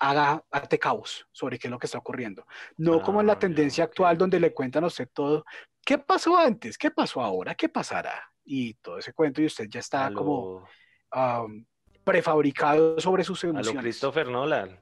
haga 0.00 0.42
arte 0.50 0.78
cabos 0.78 1.28
sobre 1.30 1.58
qué 1.58 1.68
es 1.68 1.70
lo 1.70 1.78
que 1.78 1.86
está 1.86 1.98
ocurriendo. 1.98 2.44
No 2.76 3.00
como 3.02 3.20
en 3.20 3.26
Ah, 3.26 3.34
la 3.34 3.34
ya, 3.34 3.38
tendencia 3.40 3.84
actual 3.84 4.18
donde 4.18 4.40
le 4.40 4.52
cuentan 4.52 4.82
a 4.82 4.88
usted 4.88 5.08
todo, 5.12 5.44
¿qué 5.84 5.98
pasó 5.98 6.36
antes? 6.36 6.76
¿Qué 6.76 6.90
pasó 6.90 7.20
ahora? 7.20 7.54
¿Qué 7.54 7.68
pasará? 7.68 8.32
Y 8.44 8.74
todo 8.74 8.98
ese 8.98 9.12
cuento 9.12 9.40
y 9.42 9.46
usted 9.46 9.68
ya 9.68 9.78
está 9.80 10.10
como 10.12 10.66
ah, 11.12 11.46
prefabricado 12.02 12.98
sobre 12.98 13.22
sus 13.22 13.44
a 13.44 13.46
lo 13.46 13.52
emociones. 13.52 13.82
Christopher 13.82 14.28
Nolan. 14.28 14.80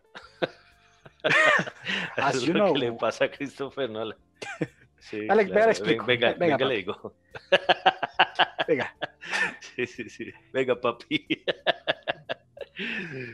As 2.17 2.35
es 2.37 2.43
you 2.43 2.55
lo 2.55 2.73
que 2.73 2.79
le 2.79 2.93
pasa 2.93 3.27
a 3.27 3.31
Christopher 3.31 3.91
Nolan. 3.91 4.17
Sí, 5.01 5.21
venga, 5.21 5.35
le 5.35 5.47
claro. 5.47 5.73
Venga, 5.85 6.05
Venga, 6.05 6.33
venga, 6.35 6.59
papi. 6.59 6.65
le 6.65 6.77
digo. 6.77 7.15
Venga, 8.69 8.95
Sí, 9.87 10.05
sí, 10.05 10.09
sí. 10.11 10.33
Venga, 10.53 10.81
papi. 10.81 11.27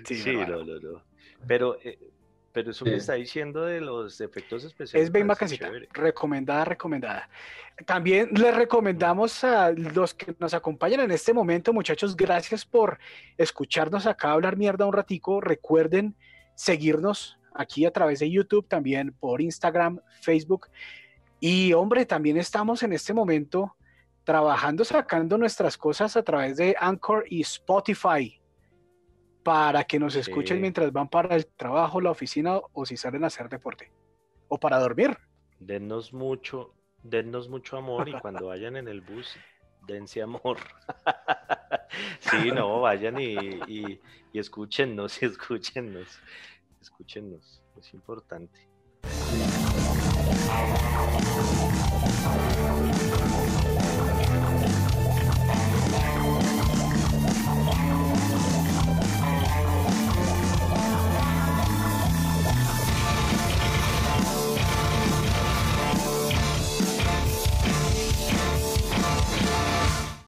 Sí, 0.05 0.14
Sí, 0.16 0.34
no, 0.36 0.64
no, 0.64 0.80
no. 0.80 1.03
Pero, 1.47 1.78
eh, 1.84 1.99
pero 2.53 2.70
eso 2.72 2.84
que 2.84 2.92
Sí. 2.92 2.97
está 2.97 3.14
diciendo 3.14 3.64
de 3.64 3.80
los 3.80 4.20
efectos 4.20 4.64
especiales. 4.64 5.07
es 5.07 5.12
bien 5.12 5.26
me 5.26 5.34
bacancita. 5.34 5.70
Recomendada, 5.92 6.64
recomendada. 6.64 7.28
También 7.84 8.30
les 8.32 8.57
recomendamos 8.57 9.44
a 9.44 9.70
los 9.70 10.14
que 10.14 10.34
nos 10.38 10.55
acompañan 10.55 11.01
en 11.01 11.11
este 11.12 11.32
momento, 11.32 11.72
muchachos, 11.72 12.16
gracias 12.16 12.64
por 12.64 12.99
escucharnos 13.36 14.07
acá 14.07 14.32
hablar 14.32 14.57
mierda 14.57 14.86
un 14.86 14.92
ratico. 14.94 15.40
Recuerden 15.40 16.16
seguirnos 16.57 17.38
aquí 17.55 17.84
a 17.84 17.92
través 17.92 18.18
de 18.20 18.30
YouTube, 18.30 18.66
también 18.66 19.12
por 19.12 19.40
Instagram, 19.40 20.01
Facebook. 20.22 20.68
Y 21.38 21.72
hombre, 21.74 22.05
también 22.07 22.36
estamos 22.38 22.82
en 22.82 22.92
este 22.94 23.12
momento 23.14 23.76
trabajando, 24.27 24.85
sacando 24.85 25.39
nuestras 25.39 25.79
cosas 25.79 26.16
a 26.16 26.22
través 26.24 26.57
de 26.57 26.74
Anchor 26.79 27.24
y 27.31 27.43
Spotify 27.43 28.39
para 29.45 29.85
que 29.85 30.01
nos 30.01 30.16
escuchen 30.16 30.61
mientras 30.61 30.93
van 30.93 31.09
para 31.09 31.37
el 31.37 31.47
trabajo, 31.47 32.01
la 32.01 32.11
oficina 32.11 32.61
o 32.72 32.85
si 32.85 32.97
salen 32.97 33.22
a 33.22 33.29
hacer 33.29 33.49
deporte 33.49 33.93
o 34.49 34.59
para 34.59 34.81
dormir. 34.81 35.16
Dennos 35.61 36.12
mucho, 36.12 36.74
dennos 37.05 37.49
mucho 37.49 37.77
amor 37.77 38.09
y 38.09 38.12
cuando 38.20 38.47
vayan 38.47 38.74
en 38.77 38.89
el 38.89 39.01
bus, 39.01 39.39
dense 39.87 40.20
amor. 40.22 40.59
sí, 42.18 42.51
no, 42.51 42.81
vayan 42.81 43.20
y, 43.20 43.37
y, 43.68 44.01
y 44.33 44.39
escúchennos, 44.41 45.22
y 45.22 45.27
escúchennos, 45.27 46.18
escúchennos, 46.81 47.62
es 47.79 47.95
importante. 47.95 48.66